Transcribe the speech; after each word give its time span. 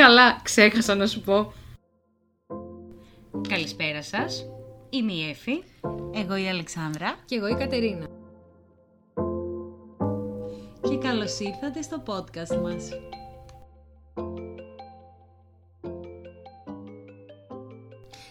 Α, 0.00 0.02
καλά, 0.02 0.40
ξέχασα 0.42 0.94
να 0.94 1.06
σου 1.06 1.20
πω. 1.20 1.52
Καλησπέρα 3.48 4.02
σας. 4.02 4.46
Είμαι 4.90 5.12
η 5.12 5.28
Εφη. 5.28 5.62
Εγώ 6.14 6.36
η 6.36 6.48
Αλεξάνδρα. 6.48 7.16
Και 7.24 7.34
εγώ 7.34 7.46
η 7.46 7.54
Κατερίνα. 7.54 8.06
Και 10.82 10.96
καλώς 10.98 11.38
ήρθατε 11.38 11.82
στο 11.82 12.02
podcast 12.06 12.60
μας. 12.62 12.88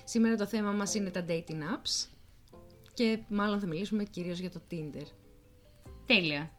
Σήμερα 0.04 0.36
το 0.36 0.46
θέμα 0.46 0.72
μας 0.72 0.94
είναι 0.94 1.10
τα 1.10 1.26
dating 1.28 1.62
apps 1.76 2.08
και 2.94 3.20
μάλλον 3.28 3.60
θα 3.60 3.68
μιλήσουμε 3.68 4.04
κυρίως 4.04 4.40
για 4.40 4.52
το 4.52 4.62
Tinder. 4.72 5.06
Τέλεια. 6.06 6.59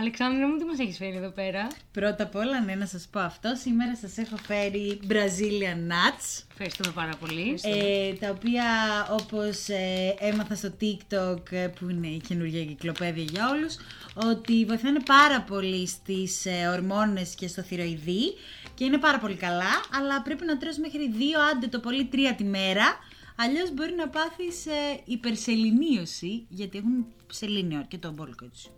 Αλεξάνδρα 0.00 0.48
μου, 0.48 0.56
τι 0.56 0.64
μας 0.64 0.78
έχεις 0.78 0.96
φέρει 0.96 1.16
εδώ 1.16 1.30
πέρα; 1.30 1.66
Πρώτα 1.92 2.22
απ' 2.22 2.34
όλα, 2.34 2.60
ναι, 2.60 2.74
να 2.74 2.86
σας 2.86 3.08
πω 3.12 3.20
αυτό. 3.20 3.54
Σήμερα 3.54 3.96
σας 3.96 4.18
έχω 4.18 4.36
φέρει 4.36 5.00
Brazilian 5.08 5.90
Nuts. 5.90 6.44
Ευχαριστούμε 6.50 6.92
πάρα 6.94 7.16
πολύ. 7.20 7.58
Ε, 7.62 8.12
τα 8.12 8.30
οποία 8.30 8.64
όπως 9.10 9.68
ε, 9.68 10.14
έμαθα 10.18 10.54
στο 10.54 10.72
TikTok 10.80 11.52
ε, 11.52 11.66
που 11.66 11.88
είναι 11.88 12.06
η 12.06 12.20
καινούργια 12.28 12.64
κυκλοπαίδεια 12.64 13.22
για 13.22 13.48
όλους 13.50 13.76
ότι 14.14 14.64
βοηθάνε 14.64 15.00
πάρα 15.00 15.40
πολύ 15.42 15.86
στις 15.86 16.46
ε, 16.46 16.66
ορμόνες 16.66 17.34
και 17.34 17.48
στο 17.48 17.62
θηροειδή 17.62 18.34
και 18.74 18.84
είναι 18.84 18.98
πάρα 18.98 19.18
πολύ 19.18 19.34
καλά 19.34 19.72
αλλά 19.98 20.22
πρέπει 20.22 20.44
να 20.44 20.58
τρως 20.58 20.78
μέχρι 20.78 21.10
δύο 21.10 21.38
άντε 21.52 21.66
το 21.66 21.80
πολύ 21.80 22.04
τρία 22.04 22.34
τη 22.34 22.44
μέρα 22.44 22.98
αλλιώς 23.36 23.72
μπορεί 23.72 23.94
να 23.94 24.08
πάθεις 24.08 24.66
ε, 24.66 25.00
υπερσεληνίωση 25.04 26.46
γιατί 26.48 26.78
έχουν 26.78 27.06
σελήνιο 27.26 27.78
αρκετό 27.78 28.10
μπόλικο 28.10 28.44
έτσι. 28.44 28.70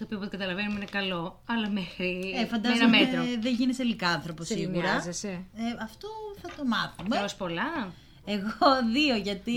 Το 0.00 0.06
οποίο, 0.06 0.18
όπως 0.18 0.28
καταλαβαίνουμε, 0.30 0.74
είναι 0.76 0.84
καλό, 0.90 1.42
αλλά 1.46 1.68
μέχρι 1.70 2.32
Ε, 2.36 2.40
με 2.40 2.46
φαντάζομαι 2.46 2.98
ένα 2.98 3.06
μέτρο. 3.06 3.22
δεν 3.40 3.54
γίνεσαι 3.54 3.82
λικάνθρωπο 3.82 4.44
σίγουρα. 4.44 4.66
Σεληνιάζεσαι. 4.72 5.28
Ε, 5.28 5.62
αυτό 5.82 6.08
θα 6.42 6.48
το 6.56 6.64
μάθουμε. 6.64 7.18
Δώσ' 7.20 7.34
πολλά. 7.34 7.92
Εγώ 8.24 8.50
δύο, 8.92 9.16
γιατί 9.16 9.56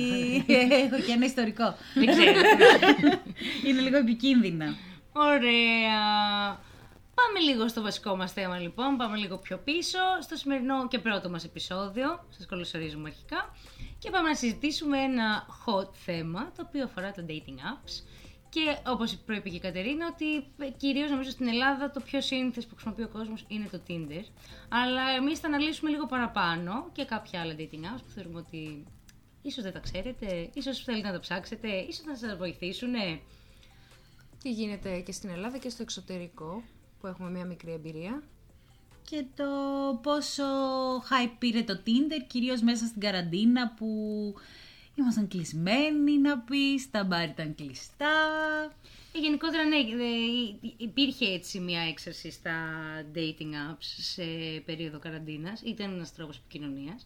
έχω 0.85 0.99
και 1.05 1.11
ένα 1.11 1.25
ιστορικό. 1.25 1.75
Δεν 1.93 2.07
ξέρω. 2.07 2.39
Είναι 3.67 3.81
λίγο 3.81 3.97
επικίνδυνα. 3.97 4.75
Ωραία. 5.13 6.01
Πάμε 7.15 7.39
λίγο 7.51 7.67
στο 7.67 7.81
βασικό 7.81 8.15
μας 8.15 8.31
θέμα 8.33 8.57
λοιπόν, 8.59 8.97
πάμε 8.97 9.17
λίγο 9.17 9.37
πιο 9.37 9.57
πίσω, 9.57 9.99
στο 10.21 10.35
σημερινό 10.35 10.87
και 10.87 10.99
πρώτο 10.99 11.29
μας 11.29 11.43
επεισόδιο, 11.43 12.25
σας 12.29 12.45
καλωσορίζουμε 12.45 13.09
αρχικά 13.09 13.55
και 13.99 14.09
πάμε 14.09 14.29
να 14.29 14.35
συζητήσουμε 14.35 14.97
ένα 14.99 15.45
hot 15.65 15.89
θέμα, 16.05 16.51
το 16.57 16.63
οποίο 16.67 16.83
αφορά 16.83 17.11
τα 17.11 17.25
dating 17.27 17.59
apps 17.71 18.03
και 18.53 18.77
όπως 18.87 19.15
προείπε 19.15 19.49
και 19.49 19.55
η 19.55 19.59
Κατερίνα, 19.59 20.07
ότι 20.13 20.35
ε, 20.35 20.69
κυρίως 20.77 21.09
νομίζω 21.09 21.29
στην 21.29 21.47
Ελλάδα 21.47 21.91
το 21.91 21.99
πιο 21.99 22.21
σύνηθες 22.21 22.65
που 22.65 22.73
χρησιμοποιεί 22.75 23.03
ο 23.03 23.07
κόσμος 23.07 23.45
είναι 23.47 23.67
το 23.71 23.81
Tinder, 23.87 24.23
αλλά 24.69 25.01
εμείς 25.17 25.39
θα 25.39 25.47
αναλύσουμε 25.47 25.89
λίγο 25.89 26.05
παραπάνω 26.05 26.89
και 26.91 27.05
κάποια 27.05 27.41
άλλα 27.41 27.55
dating 27.57 27.85
apps 27.95 28.01
που 28.05 28.11
θεωρούμε 28.15 28.39
ότι 28.39 28.83
ίσως 29.41 29.63
δεν 29.63 29.73
τα 29.73 29.79
ξέρετε, 29.79 30.49
ίσως 30.53 30.83
θέλετε 30.83 31.07
να 31.07 31.13
τα 31.13 31.19
ψάξετε, 31.19 31.67
ίσως 31.67 32.05
να 32.05 32.15
σας 32.15 32.35
βοηθήσουν, 32.37 32.93
Τι 34.41 34.51
γίνεται 34.51 34.99
και 34.99 35.11
στην 35.11 35.29
Ελλάδα 35.29 35.57
και 35.57 35.69
στο 35.69 35.81
εξωτερικό 35.81 36.63
που 36.99 37.07
έχουμε 37.07 37.29
μια 37.29 37.45
μικρή 37.45 37.71
εμπειρία. 37.71 38.23
Και 39.09 39.25
το 39.35 39.45
πόσο 40.03 40.43
hype 40.97 41.35
πήρε 41.39 41.63
το 41.63 41.81
Tinder, 41.85 42.25
κυρίως 42.27 42.61
μέσα 42.61 42.85
στην 42.85 43.01
καραντίνα 43.01 43.73
που 43.77 43.87
ήμασταν 44.95 45.27
κλεισμένοι 45.27 46.17
να 46.17 46.39
πεις, 46.39 46.91
τα 46.91 47.03
μπάρ 47.03 47.29
ήταν 47.29 47.55
κλειστά. 47.55 48.13
Ε, 49.15 49.19
Γενικότερα, 49.19 49.63
ναι, 49.65 49.75
ε, 49.75 50.71
υπήρχε 50.77 51.25
έτσι 51.25 51.59
μια 51.59 51.81
έξαρση 51.81 52.31
στα 52.31 52.53
dating 53.15 53.71
apps 53.71 53.85
σε 53.99 54.23
περίοδο 54.65 54.99
καραντίνας. 54.99 55.61
Ήταν 55.61 55.93
ένας 55.93 56.13
τρόπος 56.13 56.37
επικοινωνίας. 56.37 57.05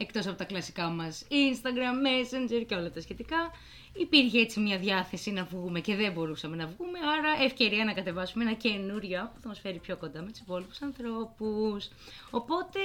Εκτός 0.00 0.26
από 0.26 0.36
τα 0.38 0.44
κλασικά 0.44 0.88
μας 0.88 1.26
Instagram, 1.30 1.96
Messenger 2.06 2.64
και 2.66 2.74
όλα 2.74 2.90
τα 2.90 3.00
σχετικά. 3.00 3.50
Υπήρχε 3.92 4.38
έτσι 4.40 4.60
μια 4.60 4.78
διάθεση 4.78 5.30
να 5.30 5.44
βγούμε 5.44 5.80
και 5.80 5.94
δεν 5.96 6.12
μπορούσαμε 6.12 6.56
να 6.56 6.66
βγούμε. 6.66 6.98
Άρα 7.18 7.44
ευκαιρία 7.44 7.84
να 7.84 7.92
κατεβάσουμε 7.92 8.44
ένα 8.44 8.52
καινούριο 8.54 9.24
app 9.24 9.30
που 9.34 9.40
θα 9.40 9.48
μας 9.48 9.60
φέρει 9.60 9.78
πιο 9.78 9.96
κοντά 9.96 10.22
με 10.22 10.30
τους 10.30 10.40
υπόλοιπους 10.40 10.82
ανθρώπους. 10.82 11.88
Οπότε, 12.30 12.78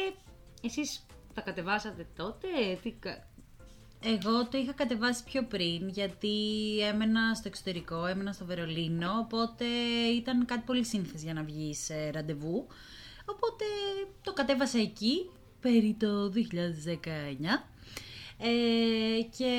εσείς 0.61 1.05
τα 1.33 1.41
κατεβάσατε 1.41 2.07
τότε, 2.15 2.47
τι, 2.83 2.91
κα- 2.91 3.27
Εγώ 4.05 4.47
το 4.47 4.57
είχα 4.57 4.71
κατεβάσει 4.71 5.23
πιο 5.23 5.43
πριν 5.43 5.89
γιατί 5.89 6.35
έμενα 6.79 7.33
στο 7.33 7.47
εξωτερικό, 7.47 8.05
έμενα 8.05 8.31
στο 8.31 8.45
Βερολίνο, 8.45 9.11
οπότε 9.19 9.65
ήταν 10.15 10.45
κάτι 10.45 10.61
πολύ 10.65 10.85
σύνθεση 10.85 11.23
για 11.23 11.33
να 11.33 11.43
βγεις 11.43 11.83
σε 11.83 12.09
ραντεβού. 12.09 12.67
Οπότε 13.25 13.65
το 14.23 14.33
κατέβασα 14.33 14.79
εκεί, 14.79 15.29
περί 15.61 15.95
το 15.99 16.31
2019. 16.33 17.63
Ε, 18.37 19.21
και 19.37 19.51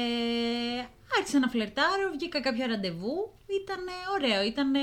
άρχισα 1.18 1.38
να 1.38 1.48
φλερτάρω, 1.48 2.10
βγήκα 2.12 2.40
κάποιο 2.40 2.66
ραντεβού. 2.66 3.32
Ήταν 3.62 3.84
ωραίο, 4.14 4.42
ήταν 4.42 4.74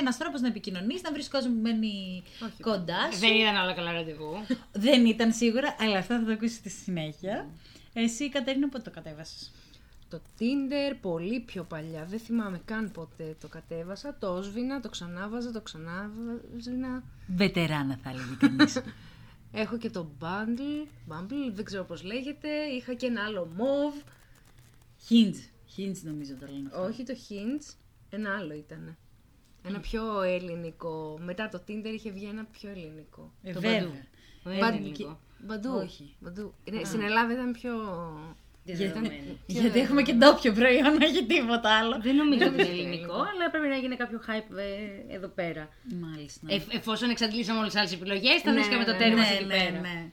ένας 0.00 0.16
τρόπος 0.16 0.40
να 0.40 0.48
επικοινωνείς, 0.48 1.02
να 1.02 1.12
βρεις 1.12 1.28
κόσμο 1.28 1.54
που 1.54 1.60
μένει 1.60 2.22
κοντά 2.60 3.12
σου. 3.12 3.18
δεν 3.18 3.34
ήταν 3.34 3.56
όλα 3.56 3.72
καλά 3.72 3.92
ραντεβού. 3.92 4.46
Δεν 4.72 5.06
ήταν 5.06 5.32
σίγουρα, 5.32 5.76
αλλά 5.80 5.98
αυτά 5.98 6.18
θα 6.18 6.24
το 6.24 6.32
ακούσεις 6.32 6.56
στη 6.56 6.68
συνέχεια. 6.70 7.50
Εσύ, 7.92 8.28
Κατερίνα, 8.30 8.68
πότε 8.68 8.82
το 8.84 8.90
κατέβασες; 8.90 9.52
Το 10.08 10.20
Tinder 10.38 10.96
πολύ 11.00 11.40
πιο 11.40 11.64
παλιά, 11.64 12.04
δεν 12.04 12.18
θυμάμαι 12.18 12.60
καν 12.64 12.90
πότε 12.90 13.36
το 13.40 13.48
κατέβασα, 13.48 14.16
το 14.18 14.34
όσβηνα, 14.34 14.80
το 14.80 14.88
ξανάβαζα, 14.88 15.52
το 15.52 15.60
ξανάβαζα. 15.60 17.02
Βετεράνα 17.26 17.98
θα 18.02 18.10
έλεγε 18.10 18.34
κανείς. 18.38 18.82
Έχω 19.52 19.78
και 19.78 19.90
το 19.90 20.10
Bumble, 20.20 20.86
Bumble, 21.12 21.52
δεν 21.52 21.64
ξέρω 21.64 21.84
πώς 21.84 22.02
λέγεται, 22.02 22.48
είχα 22.48 22.94
και 22.94 23.06
ένα 23.06 23.24
άλλο 23.24 23.48
Mauve, 23.58 24.02
Hinge. 25.08 25.36
Hinge 25.76 25.96
νομίζω 26.02 26.34
το 26.34 26.46
λένε 26.46 26.66
αυτό. 26.66 26.82
όχι 26.82 27.02
το 27.02 27.14
Hinge, 27.28 27.74
ένα 28.10 28.36
άλλο 28.36 28.54
ήταν. 28.54 28.96
Ένα 29.62 29.80
πιο 29.80 30.22
ελληνικό. 30.22 31.18
Μετά 31.24 31.48
το 31.48 31.62
Tinder 31.68 31.90
είχε 31.94 32.10
βγει 32.10 32.24
ένα 32.24 32.44
πιο 32.44 32.70
ελληνικό. 32.70 33.32
Ε, 33.42 33.52
το 33.52 33.60
βέβαια. 33.60 33.80
Μπαντού. 33.80 33.96
Δεν 34.42 34.58
Μπαν- 34.58 34.74
είναι 34.74 34.84
ελληνικό. 34.86 35.20
Μπαντού. 35.46 35.70
Όχι. 35.84 36.16
Μπαντού. 36.20 36.54
Ναι, 36.70 36.84
στην 36.84 37.00
Ελλάδα 37.02 37.32
ήταν 37.32 37.52
πιο... 37.52 37.72
Διαδεδομένο. 38.64 39.14
Γιατί 39.46 39.78
έχουμε 39.80 40.02
και 40.02 40.12
ντόπιο 40.12 40.52
προϊόν, 40.52 41.02
όχι 41.02 41.24
τίποτα 41.26 41.78
άλλο. 41.78 42.00
Δεν 42.00 42.16
νομίζω 42.16 42.46
ότι 42.46 42.54
είναι 42.54 42.68
ελληνικό, 42.70 43.14
αλλά 43.14 43.50
πρέπει 43.50 43.68
να 43.68 43.76
γίνει 43.76 43.96
κάποιο 43.96 44.20
hype 44.26 44.56
ε, 44.58 45.14
εδώ 45.14 45.28
πέρα. 45.28 45.68
Μάλιστα. 46.00 46.46
Ε, 46.54 46.60
εφόσον 46.76 47.10
εξαντλήσαμε 47.10 47.58
όλες 47.58 47.70
τις 47.72 47.80
άλλες 47.80 47.92
επιλογές, 47.92 48.40
θα 48.40 48.50
Ναι, 48.52 48.56
βρίσκαμε 48.58 48.84
το 48.84 48.92
ναι, 48.92 48.98
τέρμα 48.98 49.16
ναι, 49.16 49.28
εκεί 49.34 49.44
ναι, 49.44 49.54
πέρα. 49.56 49.80
ναι. 49.80 50.10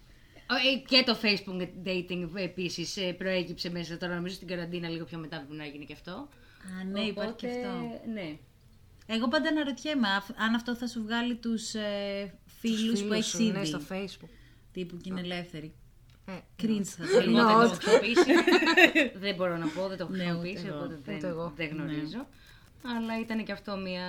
Ε, 0.73 0.77
Και 0.87 1.03
το 1.05 1.17
Facebook 1.21 1.67
dating 1.87 2.29
επίσης 2.35 2.97
προέκυψε 3.17 3.69
μέσα 3.71 3.97
τώρα. 3.97 4.15
Νομίζω 4.15 4.35
στην 4.35 4.47
καραντίνα 4.47 4.89
λίγο 4.89 5.05
πιο 5.05 5.17
μετά 5.17 5.37
πρέπει 5.37 5.55
να 5.55 5.65
γίνει 5.65 5.85
και 5.85 5.93
αυτό. 5.93 6.11
Α, 6.11 6.83
ναι, 6.91 6.99
υπάρχει 7.01 7.33
και 7.35 7.47
Οπότε, 7.47 7.67
αυτό. 7.67 8.11
Ναι. 8.13 8.37
Εγώ 9.07 9.27
πάντα 9.27 9.49
αναρωτιέμαι 9.49 10.07
αφ- 10.07 10.41
αν 10.41 10.55
αυτό 10.55 10.75
θα 10.75 10.87
σου 10.87 11.01
βγάλει 11.03 11.35
τους 11.35 11.73
ε, 11.73 12.33
φίλους, 12.59 12.89
που 12.89 12.95
φίλους 12.97 13.11
έχεις 13.11 13.25
σου, 13.27 13.41
ήδη. 13.43 13.51
Ναι, 13.57 13.63
στο 13.65 13.81
Facebook. 13.89 14.29
Τύπου 14.77 14.97
και 14.97 15.09
είναι 15.09 15.19
ελεύθεροι. 15.19 15.73
Ε, 16.25 16.31
Cringe 16.61 16.83
θα 16.83 17.03
Εγώ 17.03 17.19
θέλει. 17.19 17.33
δεν 17.35 17.43
το 17.43 17.49
έχω 17.49 17.67
χρησιμοποιήσει. 17.73 18.31
δεν 19.23 19.35
μπορώ 19.35 19.57
να 19.57 19.67
πω, 19.67 19.87
δεν 19.87 19.97
το 19.97 20.03
έχω 20.03 20.13
Ναι, 20.13 20.23
ούτε 20.23 20.39
χρησιμοποιήσει, 20.39 20.65
εγώ. 20.67 20.77
οπότε 20.77 20.93
Ούτε 20.93 21.11
δεν, 21.19 21.29
εγώ. 21.29 21.53
δεν 21.55 21.67
γνωρίζω. 21.67 22.27
Αλλά 22.97 23.19
ήταν 23.19 23.43
και 23.43 23.51
αυτό 23.51 23.77
μια. 23.77 24.05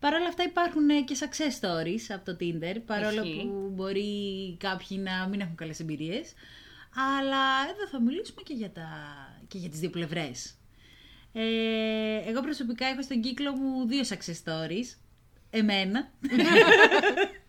Παρ' 0.00 0.14
όλα 0.14 0.26
αυτά 0.28 0.42
υπάρχουν 0.42 0.88
ε, 0.88 1.00
και 1.00 1.16
success 1.20 1.60
stories 1.60 2.14
από 2.14 2.24
το 2.24 2.36
Tinder, 2.40 2.76
παρόλο 2.86 3.22
Ισχύει. 3.24 3.42
που 3.46 3.70
μπορεί 3.74 4.10
κάποιοι 4.58 5.00
να 5.02 5.28
μην 5.28 5.40
έχουν 5.40 5.54
καλές 5.54 5.80
εμπειρίες. 5.80 6.32
Αλλά 7.18 7.70
εδώ 7.70 7.88
θα 7.90 8.00
μιλήσουμε 8.00 8.42
και 8.44 8.54
για, 8.54 8.70
τα... 8.70 8.88
και 9.48 9.58
για 9.58 9.68
τις 9.68 9.78
δύο 9.80 9.90
πλευρές. 9.90 10.54
Ε, 11.32 11.42
εγώ 12.26 12.40
προσωπικά 12.40 12.86
έχω 12.86 13.02
στον 13.02 13.20
κύκλο 13.20 13.52
μου 13.52 13.86
δύο 13.86 14.02
success 14.08 14.42
stories. 14.44 14.96
Εμένα. 15.50 16.10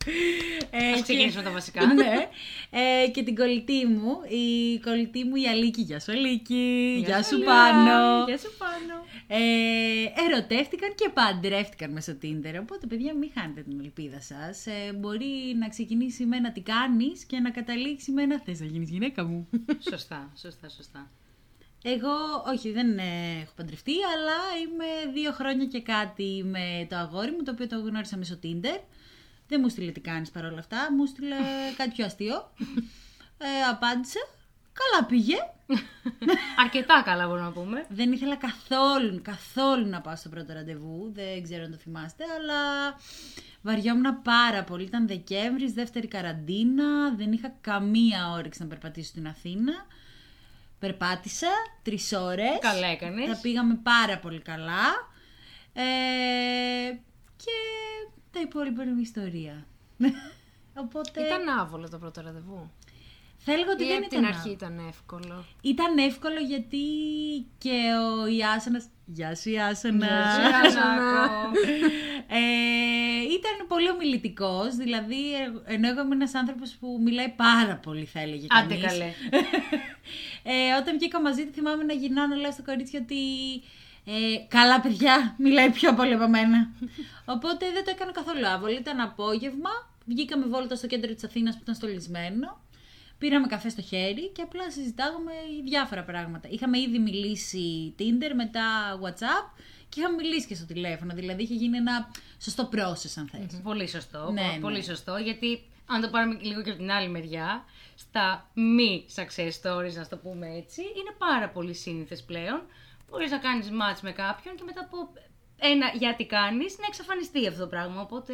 ε, 0.71 0.89
Ας 0.89 0.95
και- 0.95 1.01
ξεκινήσουμε 1.01 1.44
τα 1.44 1.51
βασικά. 1.51 1.86
ναι. 1.94 2.27
Ε, 2.69 3.07
και 3.09 3.24
την 3.24 3.36
κολλητή 3.36 3.86
μου, 3.86 4.18
η 4.30 4.80
κολλητή 4.80 5.24
μου 5.24 5.36
η 5.36 5.48
Αλίκη. 5.48 5.81
Γεια 5.81 6.00
σου 6.00 6.12
Αλίκη, 6.12 7.01
γεια, 7.06 7.24
σου 7.24 7.38
Λέα. 7.38 7.48
Πάνο. 7.48 8.25
Γεια 8.27 8.38
σου 8.38 8.51
πάνω. 8.57 9.06
Ε, 9.27 10.24
ερωτεύτηκαν 10.27 10.95
και 10.95 11.09
παντρεύτηκαν 11.13 11.92
μέσω 11.92 12.18
Tinder. 12.21 12.56
Οπότε, 12.59 12.88
παιδιά, 12.88 13.13
μην 13.13 13.31
χάνετε 13.33 13.62
την 13.62 13.80
ελπίδα 13.80 14.21
σας. 14.21 14.65
Ε, 14.65 14.94
μπορεί 14.94 15.56
να 15.59 15.69
ξεκινήσει 15.69 16.25
με 16.25 16.38
ένα 16.38 16.51
τι 16.51 16.62
κάνεις 16.62 17.24
και 17.24 17.39
να 17.39 17.50
καταλήξει 17.50 18.12
με 18.12 18.21
ένα 18.21 18.39
θες 18.45 18.59
να 18.59 18.65
γίνεις 18.65 18.89
γυναίκα 18.89 19.24
μου. 19.24 19.50
σωστά, 19.92 20.31
σωστά, 20.38 20.69
σωστά. 20.69 21.12
Εγώ, 21.83 22.09
όχι, 22.54 22.71
δεν 22.71 22.97
ε, 22.97 23.04
έχω 23.42 23.51
παντρευτεί, 23.56 23.92
αλλά 24.15 24.38
είμαι 24.62 25.13
δύο 25.13 25.31
χρόνια 25.31 25.65
και 25.65 25.81
κάτι 25.81 26.44
με 26.45 26.88
το 26.89 26.95
αγόρι 26.95 27.31
μου, 27.31 27.44
το 27.44 27.51
οποίο 27.51 27.68
το 27.68 27.80
γνώρισα 27.80 28.18
μέσω 28.18 28.39
Tinder. 28.44 28.80
Δεν 29.51 29.59
μου 29.63 29.69
στείλε 29.69 29.92
τι 29.92 30.00
κάνεις 30.00 30.31
παρόλα 30.31 30.59
αυτά, 30.59 30.94
μου 30.98 31.06
στείλε 31.06 31.36
κάτι 31.77 31.89
πιο 31.89 32.06
αστείο. 32.06 32.51
Ε, 33.38 33.63
απάντησα 33.69 34.19
καλά 34.74 35.06
πήγε. 35.06 35.36
Αρκετά 36.63 37.01
καλά 37.06 37.27
μπορούμε 37.27 37.45
να 37.45 37.51
πούμε. 37.51 37.86
Δεν 37.89 38.12
ήθελα 38.12 38.36
καθόλου, 38.36 39.21
καθόλου 39.21 39.88
να 39.88 40.01
πάω 40.01 40.15
στο 40.15 40.30
πρώτο 40.30 40.53
ραντεβού. 40.53 41.12
Δεν 41.13 41.44
ξέρω 41.44 41.63
αν 41.63 41.71
το 41.71 41.77
θυμάστε, 41.77 42.24
αλλά 42.38 42.59
βαριόμουν 43.62 44.21
πάρα 44.21 44.63
πολύ. 44.63 44.83
Ήταν 44.83 45.07
Δεκέμβρης, 45.07 45.74
δεύτερη 45.74 46.07
καραντίνα. 46.07 47.15
Δεν 47.15 47.31
είχα 47.31 47.54
καμία 47.62 48.31
όρεξη 48.31 48.62
να 48.62 48.68
περπατήσω 48.68 49.07
στην 49.07 49.27
Αθήνα. 49.27 49.74
Περπάτησα 50.80 51.50
τρεις 51.83 52.13
ώρες. 52.13 52.57
Καλά 52.59 52.88
έκανες. 52.88 53.27
Τα 53.27 53.39
πήγαμε 53.42 53.80
πάρα 53.83 54.18
πολύ 54.18 54.42
καλά. 54.42 55.09
Ε, 55.74 55.81
και 57.36 57.81
τα 58.31 58.39
υπόλοιπα 58.42 58.83
είναι 58.83 59.01
ιστορία. 59.01 59.66
Οπότε 60.75 61.22
Ήταν 61.25 61.60
άβολο 61.60 61.89
το 61.89 61.98
πρώτο 61.98 62.22
ραντεβού. 62.22 62.72
θα 63.38 63.51
έλεγα 63.54 63.72
ότι 63.72 63.83
Ή 63.83 63.88
δεν 63.88 63.98
από 63.98 64.07
την 64.10 64.18
ήταν 64.19 64.31
αρχή 64.33 64.50
ά- 64.50 64.51
ήταν 64.51 64.88
εύκολο. 64.88 65.45
Ήταν 65.62 65.98
εύκολο 65.98 66.39
γιατί 66.39 66.78
και 67.57 67.80
ο 68.22 68.28
Ιάσονας... 68.28 68.86
Γεια 69.06 69.36
σου 69.36 69.50
Ιάσονα! 69.50 70.06
Γεια 70.06 70.31
σου, 70.72 70.78
Ιάσονα. 70.78 71.51
ε, 72.39 73.22
ήταν 73.22 73.68
πολύ 73.68 73.89
ομιλητικός, 73.89 74.75
δηλαδή 74.75 75.33
ε, 75.36 75.74
ενώ 75.74 75.88
εγώ 75.89 76.01
είμαι 76.01 76.16
ένας 76.16 76.33
άνθρωπος 76.36 76.78
που 76.80 77.00
μιλάει 77.04 77.30
πάρα 77.30 77.75
πολύ 77.75 78.06
θα 78.06 78.19
έλεγε 78.19 78.48
Άντε 78.50 78.75
κανείς. 78.75 78.86
καλέ. 78.92 79.06
ε, 80.54 80.74
όταν 80.81 80.98
βγήκα 80.98 81.22
μαζί 81.22 81.45
του 81.45 81.51
θυμάμαι 81.54 81.83
να 81.83 81.94
γυρνάω 81.94 82.28
να 82.28 82.36
λέω 82.36 82.51
στο 82.51 82.63
κορίτσι 82.63 82.98
ότι 82.98 83.16
ε, 84.06 84.12
καλά 84.48 84.81
παιδιά, 84.81 85.36
μιλάει 85.38 85.69
πιο 85.69 85.94
πολύ 85.94 86.13
από 86.13 86.27
μένα. 86.27 86.69
Οπότε 87.25 87.71
δεν 87.71 87.83
το 87.83 87.92
έκανα 87.92 88.12
καθόλου 88.12 88.48
άβολο. 88.48 88.71
Ήταν 88.74 89.00
απόγευμα, 89.00 89.69
βγήκαμε 90.06 90.45
βόλτα 90.45 90.75
στο 90.75 90.88
κέντρο 90.88 91.13
της 91.13 91.24
Αθήνας 91.24 91.56
που 91.56 91.59
ήταν 91.63 91.75
στολισμένο. 91.75 92.59
Πήραμε 93.18 93.48
καφέ 93.48 93.69
στο 93.69 93.81
χέρι 93.81 94.30
και 94.30 94.42
απλά 94.42 94.71
συζητάγαμε 94.71 95.31
διάφορα 95.63 96.03
πράγματα. 96.03 96.48
Είχαμε 96.51 96.80
ήδη 96.80 97.00
μιλήσει 97.00 97.95
Tinder, 98.00 98.31
μετά 98.36 98.63
WhatsApp 99.03 99.62
και 99.89 100.00
είχαμε 100.00 100.15
μιλήσει 100.15 100.47
και 100.47 100.56
στο 100.56 100.65
τηλέφωνο. 100.65 101.13
Δηλαδή 101.13 101.44
είχε 101.44 101.54
γίνει 101.54 101.77
ένα 101.77 102.12
σωστό 102.39 102.69
process, 102.74 103.13
αν 103.18 103.30
θες. 103.31 103.62
Πολύ 103.63 103.88
σωστό. 103.88 104.31
Ναι, 104.31 104.57
πολύ 104.62 104.77
ναι. 104.77 104.83
σωστό. 104.83 105.18
Γιατί 105.18 105.62
αν 105.86 106.01
το 106.01 106.09
πάρουμε 106.09 106.38
λίγο 106.42 106.62
και 106.62 106.69
από 106.69 106.80
την 106.80 106.92
άλλη 106.92 107.09
μεριά, 107.09 107.65
στα 107.95 108.50
μη 108.54 109.06
success 109.15 109.51
stories, 109.62 109.94
να 109.94 110.07
το 110.07 110.18
πούμε 110.18 110.47
έτσι, 110.47 110.81
είναι 110.81 111.13
πάρα 111.18 111.50
πολύ 111.50 111.74
σύνηθες 111.74 112.24
πλέον. 112.24 112.62
Μπορείς 113.12 113.31
να 113.31 113.38
κάνεις 113.38 113.69
match 113.69 114.00
με 114.02 114.12
κάποιον 114.12 114.56
και 114.56 114.63
μετά 114.66 114.81
από 114.81 114.98
ένα 115.60 115.92
γιατί 115.94 116.25
κάνεις 116.25 116.78
να 116.80 116.86
εξαφανιστεί 116.88 117.48
αυτό 117.48 117.60
το 117.60 117.68
πράγμα. 117.68 118.02
Οπότε 118.02 118.34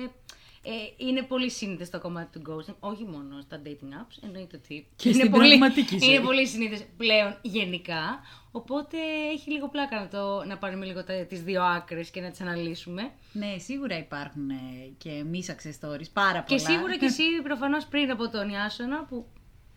ε, 0.69 0.71
είναι 0.97 1.21
πολύ 1.21 1.50
σύνηθες 1.50 1.89
το 1.89 2.00
κομμάτι 2.00 2.39
του 2.39 2.41
ghosting. 2.47 2.75
Όχι 2.79 3.03
μόνο 3.03 3.41
στα 3.41 3.62
dating 3.65 3.94
apps, 4.01 4.24
εννοείται 4.24 4.56
ότι. 4.56 4.88
Και 4.95 5.09
είναι 5.09 5.18
στην 5.18 5.31
πολύ, 5.31 5.47
πραγματική 5.47 6.00
ζωή. 6.00 6.09
Είναι 6.09 6.24
πολύ 6.24 6.47
συνήθε 6.47 6.88
πλέον 6.97 7.38
γενικά. 7.41 8.19
Οπότε 8.51 8.97
έχει 9.31 9.51
λίγο 9.51 9.69
πλάκα 9.69 10.00
να, 10.00 10.07
το, 10.07 10.44
να 10.45 10.57
πάρουμε 10.57 10.85
λίγο 10.85 11.03
τις 11.27 11.44
δύο 11.44 11.63
άκρες 11.63 12.09
και 12.09 12.21
να 12.21 12.30
τις 12.30 12.41
αναλύσουμε. 12.41 13.12
Ναι, 13.31 13.57
σίγουρα 13.57 13.97
υπάρχουν 13.97 14.50
ε, 14.50 14.56
και 14.97 15.23
μη 15.23 15.45
success 15.47 15.88
stories, 15.88 16.09
πάρα 16.13 16.39
Και 16.39 16.56
πολλά. 16.56 16.69
σίγουρα 16.69 16.97
και 16.97 17.06
εσύ 17.12 17.23
προφανώς 17.44 17.85
πριν 17.85 18.12
από 18.12 18.30
τον 18.30 18.50
Ιάσονα, 18.50 19.06
που 19.06 19.25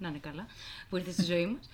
να 0.01 0.09
είναι 0.09 0.19
καλά, 0.19 0.47
που 0.89 0.97
ήρθε 0.97 1.11
στη 1.11 1.23
ζωή 1.23 1.47
μας, 1.47 1.69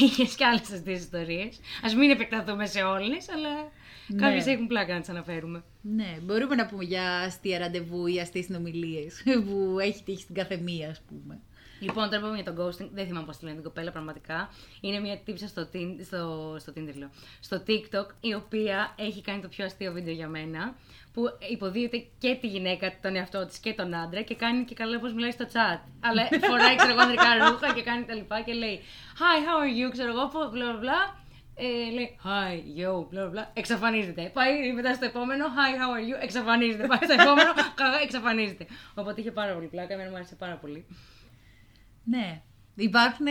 είχες 0.00 0.34
κι 0.34 0.44
άλλες 0.44 0.72
αστείε 0.72 0.94
ιστορίες. 0.94 1.56
Α 1.82 1.96
μην 1.96 2.10
επεκταθούμε 2.10 2.66
σε 2.66 2.82
όλες, 2.82 3.28
αλλά 3.28 3.70
Ναι. 4.06 4.20
κάποιες 4.20 4.46
έχουν 4.46 4.66
πλάκα 4.66 4.94
να 4.94 5.00
τις 5.00 5.08
αναφέρουμε. 5.08 5.64
Ναι, 5.82 6.18
μπορούμε 6.22 6.54
να 6.54 6.66
πούμε 6.66 6.84
για 6.84 7.18
αστεία 7.18 7.58
ραντεβού 7.58 8.06
ή 8.06 8.20
αστείες 8.20 8.44
συνομιλίες 8.44 9.22
που 9.46 9.76
έχει 9.80 10.02
τύχει 10.02 10.22
στην 10.22 10.34
καθεμία, 10.34 10.88
ας 10.90 11.00
πούμε. 11.08 11.40
Λοιπόν, 11.82 12.10
τώρα 12.10 12.20
πούμε 12.22 12.34
για 12.34 12.44
τον 12.52 12.56
ghosting. 12.58 12.88
Δεν 12.92 13.06
θυμάμαι 13.06 13.26
πώς 13.26 13.36
τη 13.36 13.44
λένε 13.44 13.56
την 13.56 13.64
κοπέλα, 13.64 13.90
πραγματικά. 13.90 14.50
Είναι 14.80 15.00
μια 15.00 15.18
τύψα 15.24 15.46
στο, 15.46 15.68
Tin- 15.72 16.00
στο, 16.04 16.56
στο 16.58 16.72
Tinder, 16.76 16.94
λέω. 16.96 17.10
Στο 17.40 17.62
TikTok, 17.66 18.06
η 18.20 18.34
οποία 18.34 18.94
έχει 18.98 19.20
κάνει 19.22 19.40
το 19.40 19.48
πιο 19.48 19.64
αστείο 19.64 19.92
βίντεο 19.92 20.14
για 20.14 20.28
μένα. 20.28 20.74
Που 21.12 21.22
υποδίεται 21.50 22.04
και 22.18 22.38
τη 22.40 22.46
γυναίκα, 22.46 22.92
τον 23.02 23.16
εαυτό 23.16 23.46
της 23.46 23.58
και 23.58 23.72
τον 23.74 23.94
άντρα 23.94 24.22
και 24.22 24.34
κάνει 24.34 24.64
και 24.64 24.74
καλά 24.74 24.98
πώ 24.98 25.08
μιλάει 25.08 25.30
στο 25.30 25.44
chat. 25.52 25.80
Αλλά 26.00 26.28
φοράει, 26.50 26.76
ξέρω 26.76 26.92
εγώ, 26.92 27.00
ανδρικά 27.00 27.48
ρούχα 27.48 27.74
και 27.74 27.82
κάνει 27.82 28.04
τα 28.04 28.14
λοιπά 28.14 28.40
και 28.40 28.52
λέει 28.52 28.80
Hi, 29.20 29.38
how 29.46 29.56
are 29.64 29.88
you, 29.88 29.90
ξέρω 29.92 30.10
εγώ, 30.10 30.30
μπλα 30.32 30.48
μπλα 30.50 30.78
μπλα. 30.80 31.20
Ε, 31.54 31.90
λέει 31.94 32.18
Hi, 32.24 32.80
yo, 32.80 33.06
μπλα 33.10 33.26
μπλα. 33.28 33.50
Εξαφανίζεται. 33.54 34.30
Πάει 34.34 34.72
μετά 34.72 34.94
στο 34.94 35.04
επόμενο 35.04 35.44
Hi, 35.46 35.70
how 35.80 35.90
are 35.96 36.18
you, 36.18 36.22
εξαφανίζεται. 36.22 36.86
Πάει 36.86 36.98
στο 37.02 37.12
επόμενο, 37.12 37.52
καγά, 37.80 38.00
εξαφανίζεται. 38.02 38.66
Οπότε 38.94 39.20
είχε 39.20 39.30
πάρα 39.30 39.54
πολύ 39.54 39.66
πλάκα, 39.66 39.94
εμένα 39.94 40.10
μου 40.10 40.16
άρεσε 40.16 40.34
πάρα 40.34 40.54
πολύ. 40.54 40.86
Ναι. 42.04 42.42
Υπάρχουν, 42.74 43.26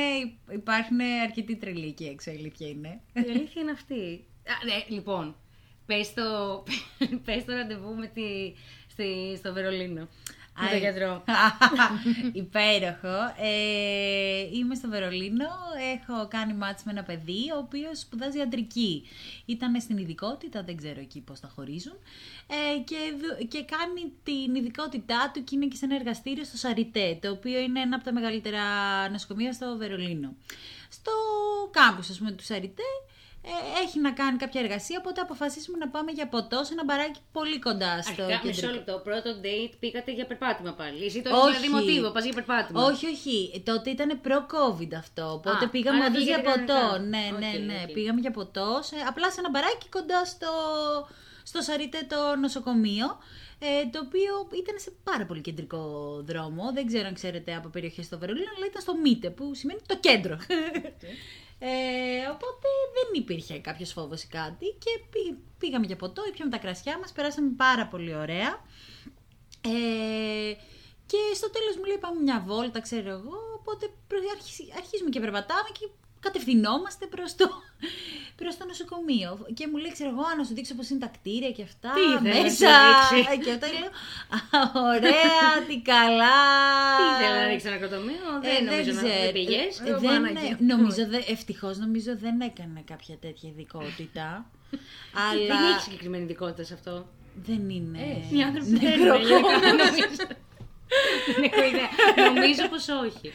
υπάρχουν 0.52 1.00
αρκετοί 1.24 1.56
τρελοί 1.56 1.88
εκεί 1.88 2.06
έξω, 2.06 2.32
η 2.32 2.36
αλήθεια 2.36 2.68
είναι. 2.68 3.02
Η 3.14 3.20
αλήθεια 3.20 3.62
είναι 3.62 3.72
αυτή. 3.72 4.26
Α, 4.48 4.66
ναι, 4.66 4.96
λοιπόν, 4.96 5.36
πες 5.86 6.14
το, 6.14 6.64
πες 7.26 7.46
το 7.46 7.54
ραντεβού 7.54 7.96
με 7.96 8.08
τη, 8.08 8.54
στη, 8.88 9.36
στο 9.38 9.54
Βερολίνο. 9.54 10.08
Με 10.60 10.66
τον 10.68 10.74
Άι. 10.76 10.80
γιατρό. 10.80 11.24
Υπέροχο. 12.44 13.18
Ε, 13.38 14.48
είμαι 14.54 14.76
στο 14.76 14.90
Βερολίνο. 14.90 15.46
Έχω 15.96 16.28
κάνει 16.28 16.54
μάτς 16.54 16.84
με 16.84 16.92
ένα 16.92 17.04
παιδί, 17.04 17.52
ο 17.56 17.58
οποίος 17.58 18.00
σπουδάζει 18.00 18.38
ιατρική. 18.38 19.08
Ήταν 19.46 19.82
στην 19.82 19.98
ειδικότητα, 19.98 20.64
δεν 20.64 20.78
ξέρω 20.78 21.00
εκεί 21.00 21.20
πώς 21.22 21.40
τα 21.40 21.52
χωρίζουν. 21.56 21.94
Ε, 22.48 22.80
και, 22.80 22.96
δου- 23.22 23.48
και 23.48 23.64
κάνει 23.64 24.12
την 24.24 24.56
ειδικότητά 24.56 25.32
του 25.34 25.44
και 25.44 25.56
είναι 25.56 25.66
και 25.68 25.76
σε 25.76 25.86
ένα 25.86 25.96
εργαστήριο 25.96 26.44
στο 26.44 26.58
Σαριτέ, 26.58 27.18
το 27.22 27.32
οποίο 27.32 27.60
είναι 27.60 27.80
ένα 27.82 27.96
από 27.96 28.06
τα 28.06 28.14
μεγαλύτερα 28.14 28.62
νοσοκομεία 29.10 29.54
στο 29.54 29.76
Βερολίνο. 29.78 30.36
Στο 30.90 31.12
κάμπους, 31.72 32.10
ας 32.10 32.18
πούμε, 32.18 32.32
του 32.32 32.44
Σαριτέ, 32.44 32.84
ε, 33.44 33.82
έχει 33.84 34.00
να 34.00 34.12
κάνει 34.12 34.38
κάποια 34.38 34.62
εργασία, 34.62 34.98
οπότε 35.00 35.22
αποφασίσουμε 35.22 35.78
να 35.78 35.90
πάμε 35.90 36.12
για 36.12 36.28
ποτό 36.28 36.64
σε 36.64 36.74
ένα 36.74 36.84
μπαράκι 36.84 37.20
πολύ 37.32 37.60
κοντά 37.60 38.02
στο 38.02 38.24
Αρχικά, 38.24 38.42
μισό 38.48 38.62
κεντρικό. 38.62 38.74
λεπτό. 38.74 39.02
Πρώτο 39.04 39.30
date 39.44 39.74
πήγατε 39.80 40.12
για 40.14 40.26
περπάτημα 40.26 40.74
πάλι. 40.74 41.06
Εσύ 41.06 41.22
το 41.22 41.30
Όχι. 41.30 41.48
έχεις 41.48 41.62
δηλαδή 41.62 41.86
μοτίβο, 41.86 42.12
πας 42.12 42.24
για 42.24 42.34
περπάτημα. 42.34 42.84
Όχι, 42.84 43.06
όχι. 43.08 43.52
Ε, 43.56 43.60
Τότε 43.60 43.90
ήταν 43.90 44.22
προ-COVID 44.22 44.92
αυτό. 44.98 45.32
Οπότε 45.34 45.66
Α, 45.66 45.70
πήγαμε 45.70 45.98
άρα 45.98 46.08
όντως 46.08 46.24
για 46.24 46.42
πήγατε 46.42 46.60
ποτό. 46.60 46.74
κανονικά. 46.74 47.18
Ναι, 47.18 47.38
ναι, 47.40 47.52
Οκ, 47.58 47.66
ναι. 47.66 47.80
οκ. 47.88 47.92
Πήγαμε 47.94 48.20
για 48.20 48.32
ποτό. 48.32 48.80
Σε, 48.84 48.96
απλά 49.08 49.32
σε 49.32 49.40
ένα 49.40 49.50
μπαράκι 49.50 49.88
κοντά 49.90 50.26
στο, 50.26 50.52
στο 51.44 51.62
Σαριτέ 51.62 52.06
το 52.10 52.36
νοσοκομείο. 52.36 53.08
Ε, 53.64 53.90
το 53.92 54.00
οποίο 54.06 54.32
ήταν 54.62 54.76
σε 54.80 54.92
πάρα 55.04 55.26
πολύ 55.26 55.42
κεντρικό 55.42 55.82
δρόμο. 56.26 56.72
Δεν 56.74 56.86
ξέρω 56.88 57.08
αν 57.08 57.14
ξέρετε 57.14 57.56
από 57.56 57.70
περιοχές 57.70 58.06
στο 58.06 58.18
Βερολίνο, 58.18 58.50
αλλά 58.58 58.66
ήταν 58.66 58.82
στο 58.82 58.96
Μίτε, 59.04 59.30
που 59.30 59.54
σημαίνει 59.54 59.80
το 59.86 59.98
κέντρο. 60.00 60.38
Ε, 61.64 62.28
οπότε 62.32 62.68
δεν 62.94 63.22
υπήρχε 63.22 63.60
κάποιος 63.60 63.92
φόβος 63.92 64.24
ή 64.24 64.28
κάτι 64.28 64.66
και 64.66 64.92
πή- 65.12 65.38
πήγαμε 65.58 65.86
για 65.86 65.96
ποτό, 65.96 66.24
ήπιαμε 66.28 66.52
τα 66.52 66.58
κρασιά 66.58 66.98
μας, 67.00 67.12
περάσαμε 67.12 67.52
πάρα 67.58 67.88
πολύ 67.88 68.16
ωραία. 68.16 68.62
Ε, 69.62 70.54
και 71.06 71.18
στο 71.34 71.50
τέλος 71.50 71.76
μου 71.78 71.84
λέει 71.84 71.98
πάμε 71.98 72.22
μια 72.22 72.44
βόλτα, 72.48 72.80
ξέρω 72.82 73.10
εγώ, 73.10 73.38
οπότε 73.60 73.94
προ- 74.08 74.22
αρχι- 74.36 74.74
αρχίζουμε 74.78 75.10
και 75.10 75.20
περπατάμε 75.20 75.70
και 75.80 75.88
κατευθυνόμαστε 76.26 77.06
προς 77.14 77.36
το, 77.36 77.48
προς 78.40 78.58
το 78.58 78.64
νοσοκομείο. 78.66 79.32
Και 79.54 79.68
μου 79.70 79.78
λέει, 79.78 79.92
ξέρω 79.92 80.10
εγώ, 80.10 80.22
«Α, 80.30 80.36
να 80.38 80.44
σου 80.44 80.54
δείξω 80.54 80.74
πώς 80.76 80.90
είναι 80.90 81.00
τα 81.06 81.12
κτίρια 81.16 81.52
και 81.58 81.64
αυτά, 81.70 81.90
Τι 81.98 82.02
ήθελες 82.02 82.36
να 82.38 82.42
μέσα. 82.44 82.68
σου 83.10 83.16
δείξει; 83.16 83.38
και 83.44 83.52
όταν 83.60 83.70
λέω, 83.80 83.92
«Α, 84.38 84.60
ωραία, 84.94 85.40
τι 85.68 85.76
καλά. 85.92 86.38
Τι 87.00 87.04
ήθελα 87.14 87.36
να 87.42 87.48
ρίξει 87.52 87.68
ένα 87.68 87.78
κροτομείο, 87.78 88.26
δεν 88.42 88.56
Ε, 88.68 88.70
νομίζω 88.70 88.92
να 88.92 89.02
ξέρω. 89.02 89.22
δεν 89.24 89.32
πήγες. 89.38 89.80
Ε, 89.80 89.84
Εγώ 89.90 90.00
δεν, 90.00 90.22
Παναγία. 90.22 90.58
νομίζω, 90.72 91.02
δε, 91.14 91.18
ευτυχώς 91.36 91.78
νομίζω 91.78 92.12
δεν 92.18 92.42
έκανε 92.42 92.80
κάποια 92.92 93.16
τέτοια 93.26 93.50
ειδικότητα. 93.50 94.28
αλλά 95.30 95.46
Δεν 95.56 95.72
έχει 95.72 95.82
συγκεκριμένη 95.82 96.24
ειδικότητα 96.24 96.64
σε 96.64 96.74
αυτό. 96.74 96.94
δεν 97.48 97.70
είναι. 97.70 98.00
Οι 98.32 98.42
άνθρωποι 98.42 98.70
δεν 98.70 99.00
νεκροκόμμα. 99.00 99.60
νομίζω. 99.68 100.08
Δεν 101.36 101.44
έχω 101.52 101.64
ιδέα. 101.72 101.90
Νομίζω 102.34 102.68
πως 102.70 102.88
όχι. 102.88 103.32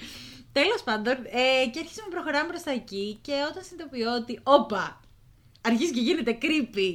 Τέλος 0.58 0.82
πάντων, 0.82 1.12
ε, 1.12 1.66
και 1.72 1.78
αρχίσαμε 1.78 2.08
να 2.08 2.14
προχωράμε 2.14 2.48
προς 2.48 2.62
τα 2.62 2.70
εκεί 2.70 3.18
και 3.22 3.32
όταν 3.50 3.62
συνειδητοποιώ 3.64 4.14
ότι, 4.14 4.40
όπα, 4.42 5.00
αρχίζει 5.60 5.92
και 5.92 6.00
γίνεται 6.00 6.38
creepy 6.42 6.90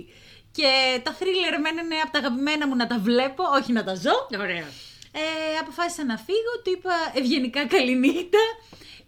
και 0.51 0.69
τα 1.03 1.11
thriller 1.19 1.53
εμένα 1.53 1.81
είναι 1.81 1.95
από 2.03 2.11
τα 2.11 2.19
αγαπημένα 2.19 2.67
μου 2.67 2.75
να 2.75 2.87
τα 2.87 2.99
βλέπω, 2.99 3.43
όχι 3.59 3.71
να 3.71 3.83
τα 3.83 3.95
ζω. 3.95 4.27
Ωραία. 4.39 4.67
Ε, 5.11 5.57
αποφάσισα 5.61 6.05
να 6.05 6.17
φύγω, 6.17 6.53
του 6.63 6.71
είπα 6.71 6.93
ευγενικά 7.13 7.67
καληνύχτα 7.67 8.43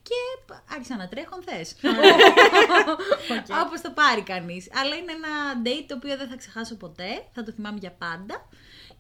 και 0.08 0.18
άρχισα 0.74 0.96
να 0.96 1.08
τρέχω 1.08 1.36
αν 1.36 1.44
θες. 1.48 1.76
Όπως 3.66 3.82
το 3.82 3.92
πάρει 3.92 4.22
κανείς. 4.22 4.68
Αλλά 4.82 4.96
είναι 4.96 5.12
ένα 5.12 5.62
date 5.66 5.86
το 5.88 5.96
οποίο 5.96 6.18
δεν 6.18 6.28
θα 6.28 6.36
ξεχάσω 6.36 6.76
ποτέ, 6.76 7.26
θα 7.34 7.44
το 7.44 7.52
θυμάμαι 7.52 7.78
για 7.80 7.92
πάντα. 7.92 8.36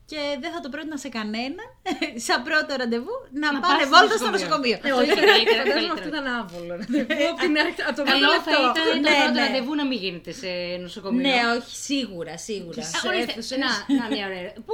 Και 0.05 0.21
δεν 0.41 0.51
θα 0.53 0.59
το 0.59 0.69
πρότεινα 0.69 0.97
σε 0.97 1.09
κανέναν, 1.17 1.67
σαν 2.27 2.43
πρώτο 2.47 2.71
ραντεβού, 2.81 3.15
να, 3.41 3.51
Να 3.51 3.59
πάνε 3.59 3.73
πας 3.77 3.87
στο 3.87 3.91
βόλτα 3.95 4.15
στο 4.21 4.29
νοσοκομείο. 4.35 4.77
νοσοκομείο. 4.77 4.77
Ε, 4.89 4.91
όχι, 5.01 5.11
καλύτερα, 5.31 5.61
Φαντάζομαι 5.63 5.73
καλύτερα. 5.73 5.93
αυτό 5.93 6.07
ήταν 6.13 6.25
άβολο. 6.39 6.73
ραντεβού 6.81 7.23
Από 7.31 7.39
την 7.45 7.53
αρχή, 7.63 7.81
από 7.89 7.95
το 7.99 8.03
Καλό 8.11 8.27
πρώτο 8.27 8.41
θα 8.47 8.51
λεπτό. 8.51 8.69
ήταν 8.73 8.85
το 8.89 8.93
Ναι, 9.09 9.15
πρώτο 9.21 9.33
ναι. 9.37 9.41
ραντεβού 9.45 9.71
να 9.81 9.85
μην 9.89 9.97
γίνεται 10.03 10.31
σε 10.41 10.51
νοσοκομείο. 10.85 11.23
Ναι, 11.27 11.37
όχι, 11.55 11.73
σίγουρα, 11.89 12.33
σίγουρα. 12.47 12.79
Και 12.81 12.87
Α, 12.97 12.99
ορίστε, 13.09 13.31
αίθουσες. 13.31 13.57
να, 13.63 13.69
να, 13.97 14.03
μια 14.13 14.23
ωραία. 14.29 14.41
Πού, 14.67 14.73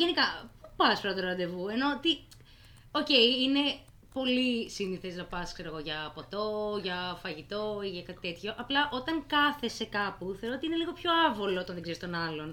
γενικά, 0.00 0.24
πού 0.62 0.68
πας 0.80 0.96
πρώτο 1.04 1.20
ραντεβού, 1.28 1.62
ενώ 1.74 1.86
ότι, 1.96 2.10
οκ, 3.00 3.10
είναι 3.44 3.62
πολύ 4.16 4.70
σύνηθες 4.76 5.14
να 5.20 5.24
πας 5.32 5.52
για 5.86 5.98
ποτό, 6.16 6.46
για 6.82 6.98
φαγητό 7.22 7.62
ή 7.84 7.88
για 7.88 8.02
κάτι 8.08 8.20
τέτοιο. 8.26 8.50
Απλά 8.62 8.80
όταν 8.98 9.14
κάθεσαι 9.34 9.84
κάπου, 9.98 10.24
θεωρώ 10.40 10.54
ότι 10.58 10.66
είναι 10.66 10.76
λίγο 10.82 10.92
πιο 11.00 11.10
άβολο 11.26 11.58
όταν 11.60 11.72
δεν 11.74 11.82
ξέρεις 11.84 12.00
τον 12.04 12.14
άλλον 12.14 12.50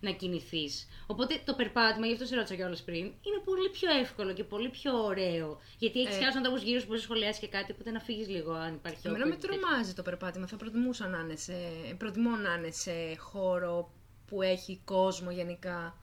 να 0.00 0.10
κινηθείς. 0.10 0.88
Οπότε 1.06 1.40
το 1.44 1.54
περπάτημα, 1.54 2.06
γι' 2.06 2.12
αυτό 2.12 2.24
σε 2.24 2.34
ρώτησα 2.34 2.54
κιόλας 2.54 2.82
πριν, 2.82 3.04
είναι 3.04 3.40
πολύ 3.44 3.68
πιο 3.70 3.90
εύκολο 4.00 4.32
και 4.32 4.44
πολύ 4.44 4.68
πιο 4.68 5.04
ωραίο. 5.04 5.60
Γιατί 5.78 6.00
έχεις 6.00 6.14
Ε. 6.14 6.18
κι 6.18 6.24
άλλου 6.24 6.36
ανθρώπου 6.36 6.56
γύρω 6.64 6.78
σου 6.78 6.84
που 6.86 6.88
μπορείς 6.92 7.02
να 7.08 7.08
σχολιάσεις 7.08 7.40
και 7.40 7.48
κάτι, 7.48 7.72
οπότε 7.72 7.90
να 7.90 8.00
φύγεις 8.00 8.28
λίγο 8.28 8.52
αν 8.52 8.74
υπάρχει 8.74 9.06
Εμένα 9.08 9.26
με 9.26 9.34
awkward 9.34 9.40
τέτοιο. 9.40 9.58
τρομάζει 9.60 9.92
το 9.94 10.02
περπάτημα. 10.02 10.46
Θα 10.46 10.56
προτιμούσα 10.56 11.08
να 11.08 11.18
είναι 11.18 11.36
σε... 11.36 11.52
Προτιμώ 11.98 12.30
να 12.36 12.54
είναι 12.54 12.70
σε 12.70 12.92
χώρο 13.18 13.90
που 14.26 14.42
έχει 14.42 14.80
κόσμο 14.84 15.30
γενικά. 15.30 15.98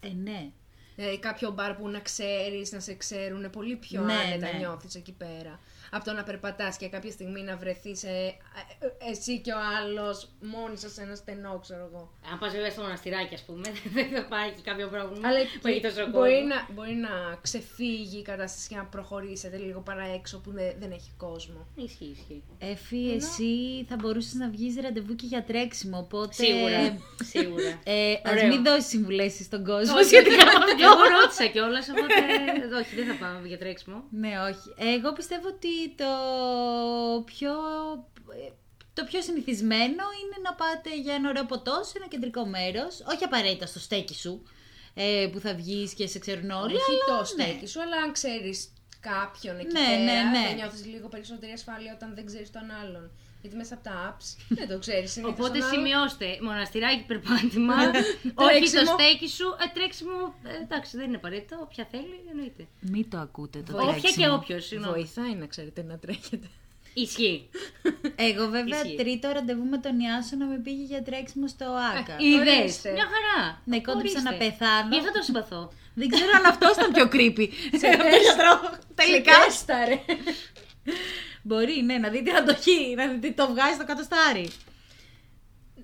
Ε, 0.00 0.08
ναι. 0.08 0.50
Ε, 0.96 1.16
κάποιο 1.16 1.50
μπαρ 1.50 1.74
που 1.74 1.88
να 1.88 2.00
ξέρεις, 2.00 2.72
να 2.72 2.80
σε 2.80 2.94
ξέρουν, 2.94 3.50
πολύ 3.50 3.76
πιο 3.76 4.00
Ναι, 4.02 4.12
άνετα 4.14 4.52
ναι. 4.52 4.58
νιώθεις 4.58 4.94
εκεί 4.94 5.12
πέρα. 5.12 5.60
Από 5.90 6.04
το 6.04 6.12
να 6.12 6.22
περπατάς 6.22 6.76
και 6.76 6.88
κάποια 6.88 7.10
στιγμή 7.10 7.42
να 7.42 7.56
βρεθείς 7.56 8.02
ε, 8.02 8.34
ε, 8.78 9.10
εσύ 9.10 9.38
και 9.40 9.52
ο 9.52 9.58
άλλος 9.78 10.28
μόνοι 10.40 10.76
σας 10.76 10.92
σε 10.92 11.02
ένα 11.02 11.14
στενό, 11.14 11.58
ξέρω 11.62 11.88
εγώ. 11.92 12.12
Αν 12.32 12.38
πας 12.38 12.52
βέβαια 12.52 12.70
στο 12.70 12.82
μοναστηράκι, 12.82 13.34
ας 13.34 13.42
πούμε, 13.42 13.68
δεν 13.94 14.08
θα 14.12 14.18
υπάρχει 14.18 14.62
κάποιο 14.62 14.88
πρόβλημα. 14.88 15.28
Αλλά 15.28 15.38
που 15.60 15.68
έχει 15.68 15.80
τόσο 15.80 16.06
μπορεί, 16.08 16.32
κόσμο. 16.32 16.46
να, 16.46 16.68
μπορεί 16.74 16.94
να 16.94 17.38
ξεφύγει 17.40 18.18
η 18.18 18.22
κατάσταση 18.22 18.68
και 18.68 18.76
να 18.76 18.84
προχωρήσετε 18.84 19.56
λίγο 19.56 19.80
παρά 19.80 20.04
έξω 20.14 20.40
που 20.40 20.50
δεν, 20.50 20.72
δεν 20.80 20.90
έχει 20.90 21.10
κόσμο. 21.16 21.66
Ισχύει, 21.74 22.16
ισχύει. 22.18 22.42
Εφη, 22.58 23.10
εσύ 23.10 23.84
θα 23.88 23.96
μπορούσες 24.00 24.34
να 24.34 24.48
βγεις 24.50 24.76
ραντεβού 24.80 25.14
και 25.14 25.26
για 25.26 25.44
τρέξιμο, 25.44 25.98
οπότε... 25.98 26.34
Σίγουρα. 26.34 26.98
Σίγουρα. 27.32 27.80
Ε, 27.84 28.12
ας 28.24 28.32
Ωραίο. 28.32 28.48
μην 28.48 28.62
δώσεις 28.64 28.86
συμβουλές 28.86 29.32
στον 29.44 29.64
κόσμο 29.64 29.94
Όχι, 29.96 30.04
σχετικά 30.04 30.44
με 30.44 30.64
αυτό. 30.64 30.84
Εγώ 30.84 31.02
ρώτησα 31.16 31.46
κιόλας, 31.46 31.88
οπότε. 31.88 32.14
Όχι, 32.80 32.94
δεν 32.94 33.06
θα 33.06 33.14
πάμε 33.24 33.48
για 33.48 33.58
τρέξιμο. 33.58 34.04
Ναι, 34.10 34.32
όχι. 34.50 34.68
Εγώ 34.94 35.12
πιστεύω 35.12 35.48
ότι 35.48 35.68
το 35.88 36.12
πιο, 37.24 37.52
το 38.94 39.04
πιο 39.04 39.22
συνηθισμένο 39.22 40.04
είναι 40.20 40.36
να 40.42 40.54
πάτε 40.54 41.00
για 41.00 41.14
ένα 41.14 41.28
ωραίο 41.28 41.44
ποτό 41.44 41.82
σε 41.84 41.92
ένα 41.96 42.08
κεντρικό 42.08 42.46
μέρος, 42.46 43.00
όχι 43.12 43.24
απαραίτητα 43.24 43.66
στο 43.66 43.78
στέκι 43.78 44.14
σου, 44.14 44.42
ε, 44.94 45.28
που 45.32 45.40
θα 45.40 45.54
βγεις 45.54 45.94
και 45.94 46.06
σε 46.06 46.18
ξέρουν 46.18 46.50
όλοι, 46.50 46.74
Όχι 46.74 46.84
αλλά 46.90 47.18
το 47.18 47.34
ναι. 47.36 47.44
στέκι 47.44 47.66
σου, 47.66 47.80
αλλά 47.82 47.96
αν 47.96 48.12
ξέρεις 48.12 48.72
κάποιον 49.00 49.58
εκεί 49.58 49.72
Ναι, 49.72 49.86
πέρα, 49.86 49.98
ναι, 49.98 50.38
ναι. 50.38 50.46
θα 50.46 50.54
νιώθεις 50.54 50.86
λίγο 50.86 51.08
περισσότερη 51.08 51.52
ασφάλεια 51.52 51.92
όταν 51.94 52.14
δεν 52.14 52.26
ξέρεις 52.26 52.50
τον 52.50 52.70
άλλον. 52.70 53.10
Γιατί 53.42 53.56
μέσα 53.56 53.74
από 53.74 53.82
τα 53.84 53.94
apps 54.16 54.36
δεν 54.48 54.68
το 54.68 54.78
ξέρεις. 54.78 55.12
συνήθως 55.12 55.34
Οπότε 55.38 55.58
τον 55.58 55.68
άλλον. 55.68 55.74
σημειώστε, 55.74 56.38
μοναστηράκι 56.42 57.04
περπάτημα, 57.06 57.74
όχι 58.46 58.56
Τρέξιμο. 58.58 58.82
το 58.84 58.90
στέκι 58.98 59.28
σου, 59.28 59.46
ε, 59.64 59.66
τρέξιμο, 59.74 60.34
ε, 60.44 60.62
εντάξει 60.62 60.96
δεν 60.96 61.06
είναι 61.06 61.16
απαραίτητο, 61.16 61.56
όποια 61.62 61.86
θέλει 61.90 62.20
εννοείται. 62.30 62.66
Μην 62.80 63.10
το 63.10 63.18
ακούτε 63.18 63.58
το 63.66 63.72
Όποια 63.76 63.90
τρέξιμο. 64.00 64.24
και 64.26 64.30
όποιος, 64.32 64.66
συγγνώμη. 64.66 64.92
Βοηθάει 64.92 65.34
να 65.34 65.46
ξέρετε 65.46 65.82
να 65.82 65.98
τρέχετε. 65.98 66.46
Ισχύει. 66.94 67.48
Εγώ 68.16 68.48
βέβαια 68.48 68.80
Ισχύει. 68.82 68.96
τρίτο 68.96 69.30
ραντεβού 69.32 69.64
με 69.64 69.78
τον 69.78 69.98
Ιάσονα 70.00 70.46
με 70.46 70.56
πήγε 70.58 70.82
για 70.82 71.02
τρέξιμο 71.02 71.46
στο 71.48 71.64
Άκα. 71.98 72.16
Είδες. 72.18 72.58
Ορίστε. 72.58 72.90
Μια 72.92 73.08
χαρά. 73.12 73.60
Ναι, 73.64 73.80
κόντυψα 73.80 74.18
Ορίστε. 74.18 74.30
να 74.30 74.36
πεθάνω. 74.36 74.88
Γι' 74.94 74.98
αυτό 74.98 75.12
το 75.12 75.22
συμπαθώ. 75.22 75.72
Δεν 75.94 76.08
ξέρω 76.08 76.30
αν 76.38 76.44
αυτό 76.44 76.66
ήταν 76.76 76.92
πιο 76.92 77.04
creepy. 77.14 77.46
Από 77.94 78.02
τον 78.02 78.20
γιατρό. 78.26 78.54
Τελικά. 78.94 79.32
Τέστα, 81.48 81.56
ρε. 81.56 81.64
Μπορεί, 81.64 81.82
ναι, 81.82 81.98
να 81.98 82.08
δείτε 82.08 82.24
την 82.24 82.36
αντοχή, 82.36 82.94
να 82.96 83.08
δείτε 83.08 83.28
τι 83.28 83.34
το 83.34 83.48
βγάζει 83.48 83.74
στο 83.74 83.84
κατοστάρι. 83.84 84.50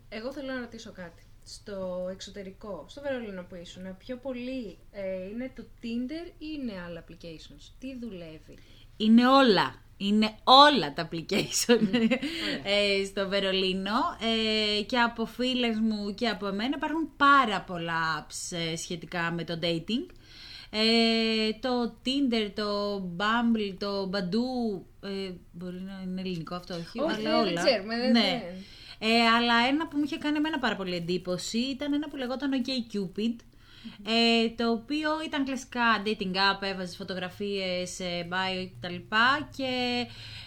Εγώ 0.08 0.32
θέλω 0.32 0.52
να 0.52 0.60
ρωτήσω 0.60 0.92
κάτι. 0.92 1.22
Στο 1.44 2.08
εξωτερικό, 2.10 2.84
στο 2.88 3.00
Βερολίνο 3.00 3.42
που 3.42 3.54
ήσουν, 3.54 3.96
πιο 3.96 4.16
πολύ 4.16 4.78
ε, 4.90 5.24
είναι 5.24 5.52
το 5.56 5.64
Tinder 5.82 6.26
ή 6.38 6.46
είναι 6.54 6.72
άλλα 6.86 7.04
applications; 7.04 7.72
Τι 7.78 7.98
δουλεύει; 7.98 8.58
Είναι 8.96 9.26
όλα. 9.28 9.80
Είναι 9.98 10.36
όλα 10.44 10.92
τα 10.92 11.08
application 11.08 11.80
ε, 12.64 13.04
στο 13.04 13.28
Βερολίνο 13.28 14.16
ε, 14.78 14.82
και 14.82 14.98
από 14.98 15.26
φίλες 15.26 15.78
μου 15.78 16.14
και 16.14 16.28
από 16.28 16.46
εμένα 16.46 16.76
υπάρχουν 16.76 17.16
πάρα 17.16 17.60
πολλά 17.60 18.26
apps 18.26 18.56
ε, 18.56 18.76
σχετικά 18.76 19.30
με 19.30 19.44
το 19.44 19.58
dating. 19.62 20.06
Ε, 20.78 21.52
το 21.60 21.94
Tinder, 22.04 22.50
το 22.54 22.96
Bumble, 23.16 23.74
το 23.78 24.10
Badoo, 24.12 24.80
ε, 25.08 25.30
μπορεί 25.52 25.80
να 25.80 26.02
είναι 26.04 26.20
ελληνικό 26.20 26.54
αυτό, 26.54 26.74
όχι, 26.74 27.00
Όχι, 27.00 27.14
αλλά 27.14 27.30
δεν 27.40 27.48
όλα. 27.52 27.64
ξέρουμε, 27.64 27.96
δεν- 27.96 28.12
ναι. 28.12 28.20
δεν. 28.98 29.10
Ε, 29.10 29.26
αλλά 29.36 29.54
ένα 29.68 29.88
που 29.88 29.96
μου 29.96 30.02
είχε 30.04 30.16
κάνει 30.16 30.36
εμένα 30.36 30.58
πάρα 30.58 30.76
πολύ 30.76 30.94
εντύπωση 30.94 31.58
ήταν 31.58 31.92
ένα 31.92 32.08
που 32.08 32.16
λεγόταν 32.16 32.50
OkCupid. 32.64 33.34
Ε, 34.06 34.48
το 34.50 34.70
οποίο 34.70 35.10
ήταν 35.26 35.44
κλασικά 35.44 36.02
dating 36.04 36.34
app, 36.34 36.62
έβαζε 36.62 36.96
φωτογραφίες, 36.96 38.00
ε, 38.00 38.28
bio 38.30 38.68
κτλ. 38.80 38.94
Και 39.56 39.70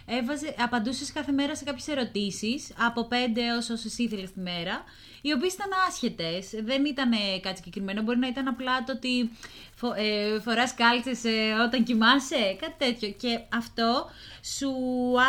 έβαζε, 0.05 0.55
απαντούσες 0.57 1.11
κάθε 1.13 1.31
μέρα 1.31 1.55
σε 1.55 1.63
κάποιες 1.63 1.87
ερωτήσεις, 1.87 2.73
από 2.77 3.07
5 3.07 3.41
έως 3.41 3.69
όσες 3.69 3.97
ήθελες 3.97 4.31
τη 4.31 4.39
μέρα, 4.39 4.83
οι 5.21 5.31
οποίες 5.33 5.53
ήταν 5.53 5.69
άσχετες, 5.87 6.49
δεν 6.63 6.85
ήταν 6.85 7.11
ε, 7.11 7.39
κάτι 7.41 7.57
συγκεκριμένο, 7.57 8.01
μπορεί 8.01 8.17
να 8.17 8.27
ήταν 8.27 8.47
απλά 8.47 8.83
το 8.83 8.91
ότι 8.91 9.29
φο, 9.75 9.93
ε, 9.93 10.39
φοράς 10.39 10.73
κάλτσες 10.73 11.23
ε, 11.23 11.53
όταν 11.67 11.83
κοιμάσαι, 11.83 12.55
κάτι 12.61 12.75
τέτοιο. 12.77 13.09
Και 13.09 13.39
αυτό 13.53 14.09
σου 14.57 14.69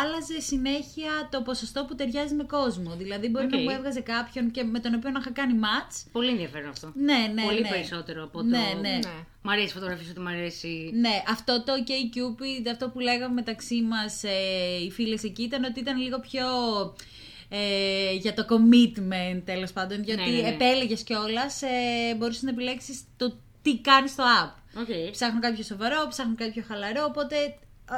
άλλαζε 0.01 0.39
συνέχεια 0.39 1.11
το 1.31 1.41
ποσοστό 1.41 1.85
που 1.85 1.95
ταιριάζει 1.95 2.33
με 2.33 2.43
κόσμο. 2.43 2.95
Δηλαδή 2.95 3.27
μπορεί 3.27 3.45
Οκ. 3.45 3.51
να 3.51 3.57
μου 3.57 3.69
έβγαζε 3.69 4.01
κάποιον 4.01 4.51
και 4.51 4.63
με 4.63 4.79
τον 4.79 4.93
οποίο 4.93 5.09
να 5.09 5.19
είχα 5.19 5.31
κάνει 5.31 5.59
match. 5.63 6.07
Πολύ 6.11 6.29
ενδιαφέρον 6.29 6.69
αυτό. 6.69 6.91
Ναι, 6.95 7.31
ναι, 7.33 7.43
Πολύ 7.43 7.61
ναι. 7.61 7.69
περισσότερο 7.69 8.23
από 8.23 8.37
το. 8.37 8.43
Ναι, 8.43 8.57
ναι. 8.81 8.89
Ναι. 8.89 8.99
Μ' 9.41 9.49
αρέσει 9.49 9.67
η 9.67 9.71
φωτογραφία 9.71 10.03
σου, 10.05 10.11
ότι 10.11 10.19
μ' 10.19 10.27
αρέσει. 10.27 10.91
Ναι, 10.93 11.23
αυτό 11.27 11.63
το 11.63 11.73
OkCupid, 11.73 12.67
αυτό 12.71 12.89
που 12.89 12.99
λέγαμε 12.99 13.33
μεταξύ 13.33 13.81
μας 13.81 14.23
ε, 14.23 14.83
οι 14.85 14.91
φίλες 14.91 15.23
εκεί 15.23 15.43
ήταν 15.43 15.63
ότι 15.63 15.79
ήταν 15.79 15.97
λίγο 15.97 16.19
πιο 16.19 16.45
ε, 17.53 18.13
για 18.13 18.33
το 18.33 18.45
commitment 18.49 19.41
τέλος 19.45 19.71
πάντων, 19.71 20.03
γιατί 20.03 20.29
ναι, 20.29 20.41
ναι. 20.41 20.47
επέλεγες 20.47 21.03
κιόλας, 21.03 21.61
ε, 21.61 22.15
μπορούσες 22.17 22.41
να 22.41 22.49
επιλέξεις 22.49 23.03
το 23.17 23.37
τι 23.61 23.79
κάνεις 23.79 24.11
στο 24.11 24.23
app. 24.43 24.79
Οκ. 24.81 25.11
Ψάχνουν 25.11 25.41
κάποιο 25.41 25.63
σοβαρό, 25.63 26.05
ψάχνουν 26.09 26.35
κάποιο 26.35 26.63
χαλαρό, 26.67 27.03
οπότε 27.03 27.35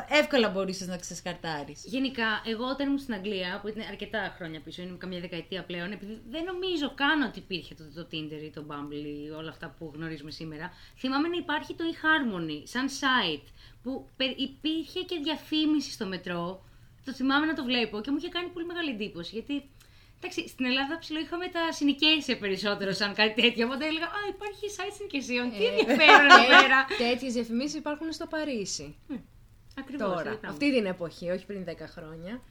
ε, 0.10 0.20
εύκολα 0.20 0.50
μπορείς 0.50 0.88
να 0.88 0.98
ξεσκαρτάρεις. 0.98 1.84
Γενικά, 1.86 2.42
εγώ 2.46 2.66
όταν 2.66 2.88
ήμουν 2.88 3.00
στην 3.00 3.14
Αγγλία, 3.14 3.60
που 3.62 3.68
ήταν 3.68 3.84
αρκετά 3.90 4.34
χρόνια 4.38 4.60
πίσω, 4.62 4.82
είναι 4.82 4.96
καμιά 4.98 5.20
δεκαετία 5.20 5.64
πλέον, 5.64 5.92
επειδή 5.92 6.22
δεν 6.30 6.44
νομίζω 6.44 6.94
καν 6.96 7.22
ότι 7.22 7.40
υπήρχε 7.40 7.76
το, 7.76 7.84
το 7.96 8.08
Tinder 8.12 8.44
ή 8.44 8.50
το 8.50 8.66
Bumble 8.70 9.06
ή 9.26 9.30
όλα 9.30 9.50
αυτά 9.50 9.76
που 9.78 9.92
γνωρίζουμε 9.96 10.32
σήμερα, 10.32 10.72
θυμάμαι 10.98 11.28
να 11.28 11.38
υπάρχει 11.38 11.74
το 11.74 11.84
eHarmony 11.94 12.62
σαν 12.64 12.88
site, 12.88 13.48
που 13.84 14.08
πε- 14.18 14.40
υπήρχε 14.40 15.00
και 15.00 15.20
διαφήμιση 15.24 15.92
στο 15.92 16.06
μετρό. 16.06 16.64
Το 17.06 17.14
θυμάμαι 17.14 17.46
να 17.46 17.54
το 17.54 17.64
βλέπω 17.64 18.02
και 18.02 18.12
μου 18.12 18.18
είχε 18.18 18.30
κάνει 18.30 18.48
πολύ 18.50 18.66
μεγάλη 18.66 18.90
εντύπωση, 18.90 19.30
γιατί 19.34 19.70
Εντάξει, 20.18 20.48
στην 20.48 20.66
Ελλάδα 20.66 20.98
ψηλό 21.00 21.20
είχαμε 21.20 21.48
τα 21.48 21.72
συνοικέσια 21.72 22.38
περισσότερο 22.38 22.92
σαν 22.92 23.14
κάτι 23.14 23.42
τέτοιο. 23.42 23.66
Οπότε 23.66 23.86
έλεγα 23.86 24.06
Α, 24.06 24.20
υπάρχει 24.30 24.66
site 24.78 24.94
συνοικεσίων. 24.96 25.50
Τι 25.52 25.66
ενδιαφέρον 25.66 26.26
εδώ 26.30 26.48
πέρα. 26.62 26.86
Τέτοιες 26.98 27.34
διαφημίσεις 27.34 27.74
υπάρχουν 27.74 28.12
στο 28.12 28.26
Παρίσι. 28.28 28.96
Ακριβώς. 29.78 30.08
Τώρα. 30.08 30.40
Αυτή 30.46 30.74
την 30.74 30.86
εποχή, 30.86 31.30
όχι 31.30 31.46
πριν 31.46 31.64
10 31.66 31.72
χρόνια. 31.88 32.42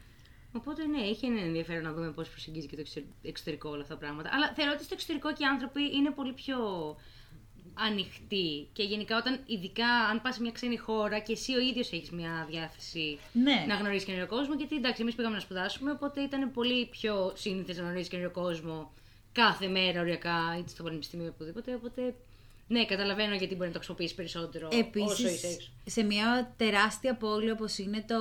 Οπότε 0.52 0.86
ναι, 0.86 1.00
είχε 1.00 1.26
ένα 1.26 1.40
ενδιαφέρον 1.40 1.82
να 1.82 1.92
δούμε 1.92 2.10
πώς 2.10 2.28
προσεγγίζει 2.28 2.66
και 2.66 2.74
το 2.74 2.80
εξω- 2.80 3.04
εξωτερικό 3.22 3.68
όλα 3.70 3.82
αυτά 3.82 3.94
τα 3.94 4.00
πράγματα. 4.00 4.30
Αλλά 4.32 4.52
θεωρώ 4.56 4.72
ότι 4.74 4.84
στο 4.84 4.94
εξωτερικό 4.94 5.32
και 5.32 5.42
οι 5.42 5.46
άνθρωποι 5.46 5.82
είναι 5.96 6.10
πολύ 6.10 6.32
πιο 6.32 6.56
ανοιχτοί. 7.74 8.68
Και 8.72 8.82
γενικά, 8.82 9.16
όταν, 9.16 9.40
ειδικά 9.46 9.86
αν 9.86 10.22
πας 10.22 10.34
σε 10.34 10.40
μια 10.40 10.50
ξένη 10.50 10.76
χώρα 10.76 11.18
και 11.18 11.32
εσύ 11.32 11.54
ο 11.54 11.60
ίδιος 11.60 11.92
έχεις 11.92 12.10
μια 12.10 12.46
διάθεση 12.50 13.18
Ναι. 13.32 13.64
να 13.68 13.74
γνωρίσει 13.74 14.04
καινούριο 14.04 14.26
κόσμο. 14.26 14.54
Γιατί 14.54 14.76
εντάξει, 14.76 15.02
εμείς 15.02 15.14
πήγαμε 15.14 15.34
να 15.34 15.40
σπουδάσουμε, 15.40 15.90
οπότε 15.90 16.20
ήταν 16.20 16.50
πολύ 16.52 16.86
πιο 16.86 17.32
σύνηθες 17.34 17.76
να 17.76 17.82
γνωρίσει 17.82 18.08
καινούριο 18.10 18.30
κόσμο 18.32 18.92
κάθε 19.32 19.68
μέρα 19.68 20.00
οριακά, 20.00 20.56
είτε 20.58 20.68
στο 20.68 20.82
πανεπιστήμιο 20.82 21.26
ή 21.26 21.28
οπουδήποτε. 21.28 21.74
Οπότε 21.74 22.14
ναι, 22.68 22.84
καταλαβαίνω 22.84 23.34
γιατί 23.34 23.54
μπορεί 23.54 23.66
να 23.66 23.72
το 23.72 23.78
χρησιμοποιήσει 23.78 24.14
περισσότερο 24.14 24.68
όσο 24.68 24.78
είσαι 24.78 24.86
Επίσης, 24.86 25.44
έξω. 25.44 25.70
σε 25.86 26.02
μια 26.02 26.54
τεράστια 26.56 27.14
πόλη 27.14 27.50
όπως 27.50 27.78
είναι 27.78 28.04
το 28.06 28.18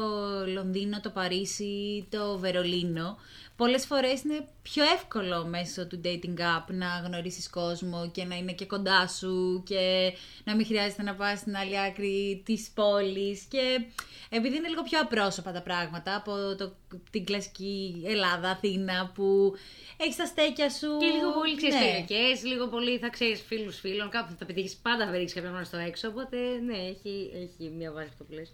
Λονδίνο, 0.47 0.99
το 0.99 1.09
Παρίσι, 1.09 2.07
το 2.09 2.37
Βερολίνο, 2.37 3.17
πολλές 3.55 3.85
φορές 3.85 4.23
είναι 4.23 4.47
πιο 4.61 4.83
εύκολο 4.83 5.45
μέσω 5.45 5.87
του 5.87 6.01
dating 6.03 6.39
app 6.39 6.65
να 6.67 6.87
γνωρίσεις 7.05 7.49
κόσμο 7.49 8.09
και 8.11 8.23
να 8.23 8.35
είναι 8.35 8.51
και 8.51 8.65
κοντά 8.65 9.07
σου 9.07 9.63
και 9.65 10.13
να 10.43 10.55
μην 10.55 10.65
χρειάζεται 10.65 11.03
να 11.03 11.15
πας 11.15 11.39
στην 11.39 11.55
άλλη 11.57 11.79
άκρη 11.79 12.41
της 12.45 12.71
πόλης 12.73 13.41
και 13.41 13.85
επειδή 14.29 14.55
είναι 14.55 14.67
λίγο 14.67 14.83
πιο 14.83 14.99
απρόσωπα 14.99 15.51
τα 15.51 15.61
πράγματα 15.61 16.15
από 16.15 16.55
το, 16.57 16.73
την 17.11 17.25
κλασική 17.25 18.03
Ελλάδα, 18.05 18.49
Αθήνα 18.49 19.11
που 19.13 19.53
έχεις 19.97 20.15
τα 20.15 20.25
στέκια 20.25 20.69
σου. 20.69 20.97
Και 20.99 21.05
λίγο 21.05 21.31
πολύ 21.31 21.55
ξέρεις 21.55 21.75
Ναι. 21.75 21.81
περιοχές, 21.81 22.43
λίγο 22.43 22.67
πολύ 22.67 22.97
θα 22.97 23.09
ξέρεις 23.09 23.41
φίλους 23.41 23.79
φίλων. 23.79 24.09
Κάπου 24.09 24.35
θα 24.39 24.45
πετύχεις 24.45 24.75
πάντα 24.75 25.05
θα 25.05 25.11
βρει 25.11 25.25
κάποιον 25.25 25.53
γνωστό 25.53 25.77
έξω. 25.77 26.07
Οπότε 26.07 26.37
ναι, 26.65 26.77
έχει, 26.77 27.31
έχει 27.33 27.69
μια 27.77 27.91
βάση 27.91 28.07
αυτό 28.11 28.23
που 28.23 28.33
λες. 28.33 28.53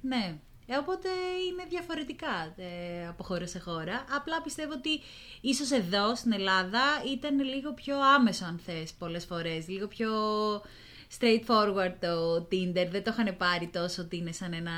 Ναι. 0.00 0.38
Ε, 0.68 0.76
οπότε 0.76 1.08
είναι 1.48 1.64
διαφορετικά 1.68 2.54
ε, 2.56 3.08
από 3.08 3.22
χώρα 3.24 3.46
σε 3.46 3.58
χώρα. 3.58 4.04
Απλά 4.16 4.42
πιστεύω 4.42 4.72
ότι 4.72 5.00
ίσως 5.40 5.70
εδώ 5.70 6.14
στην 6.14 6.32
Ελλάδα 6.32 6.82
ήταν 7.12 7.40
λίγο 7.40 7.72
πιο 7.72 7.96
άμεσο 8.00 8.44
αν 8.44 8.60
θες 8.66 8.92
πολλές 8.92 9.24
φορές. 9.24 9.68
Λίγο 9.68 9.86
πιο 9.86 10.10
straightforward 11.18 11.94
το 12.00 12.36
Tinder. 12.52 12.86
Δεν 12.90 13.02
το 13.04 13.10
είχαν 13.12 13.36
πάρει 13.36 13.66
τόσο 13.72 14.02
ότι 14.02 14.16
είναι 14.16 14.32
σαν, 14.32 14.52
ένα, 14.52 14.72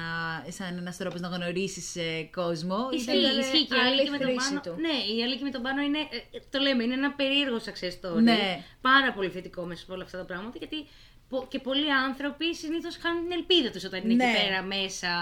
σαν 0.49 0.77
ένας 0.79 0.97
τρόπος 0.97 1.21
να 1.21 1.29
γνωρίσεις 1.29 1.97
ε, 1.97 2.29
κόσμο. 2.35 2.77
Ισχύει, 2.93 3.19
Ήταν 3.19 3.39
ισχύει 3.39 3.67
και 3.67 3.75
η 3.75 3.79
άλλη 3.79 3.89
Αλίκη 3.91 4.11
με 4.11 4.19
τον 4.19 4.27
χρήση 4.29 4.49
πάνω. 4.49 4.61
του. 4.61 4.75
Ναι, 4.81 5.15
η 5.17 5.23
Αλίκη 5.23 5.43
με 5.43 5.51
τον 5.51 5.63
πάνω 5.63 5.81
είναι, 5.83 5.99
ε, 5.99 6.37
ε, 6.37 6.41
το 6.51 6.59
λέμε, 6.59 6.85
είναι 6.85 6.95
ένα 6.95 7.11
περίεργο 7.13 7.57
success 7.57 7.95
story. 8.01 8.23
Ναι. 8.23 8.65
Πάρα 8.81 9.13
πολύ 9.13 9.29
θετικό 9.29 9.63
μέσα 9.65 9.83
από 9.85 9.95
όλα 9.95 10.05
αυτά 10.05 10.19
τα 10.19 10.25
πράγματα, 10.25 10.59
γιατί 10.59 10.87
πο- 11.29 11.47
και 11.51 11.59
πολλοί 11.59 11.93
άνθρωποι 11.93 12.55
συνήθως 12.55 12.97
χάνουν 12.97 13.23
την 13.23 13.33
ελπίδα 13.33 13.71
τους 13.71 13.85
όταν 13.85 14.01
είναι 14.05 14.15
Ναι. 14.15 14.25
εκεί 14.31 14.45
πέρα 14.45 14.63
μέσα 14.63 15.13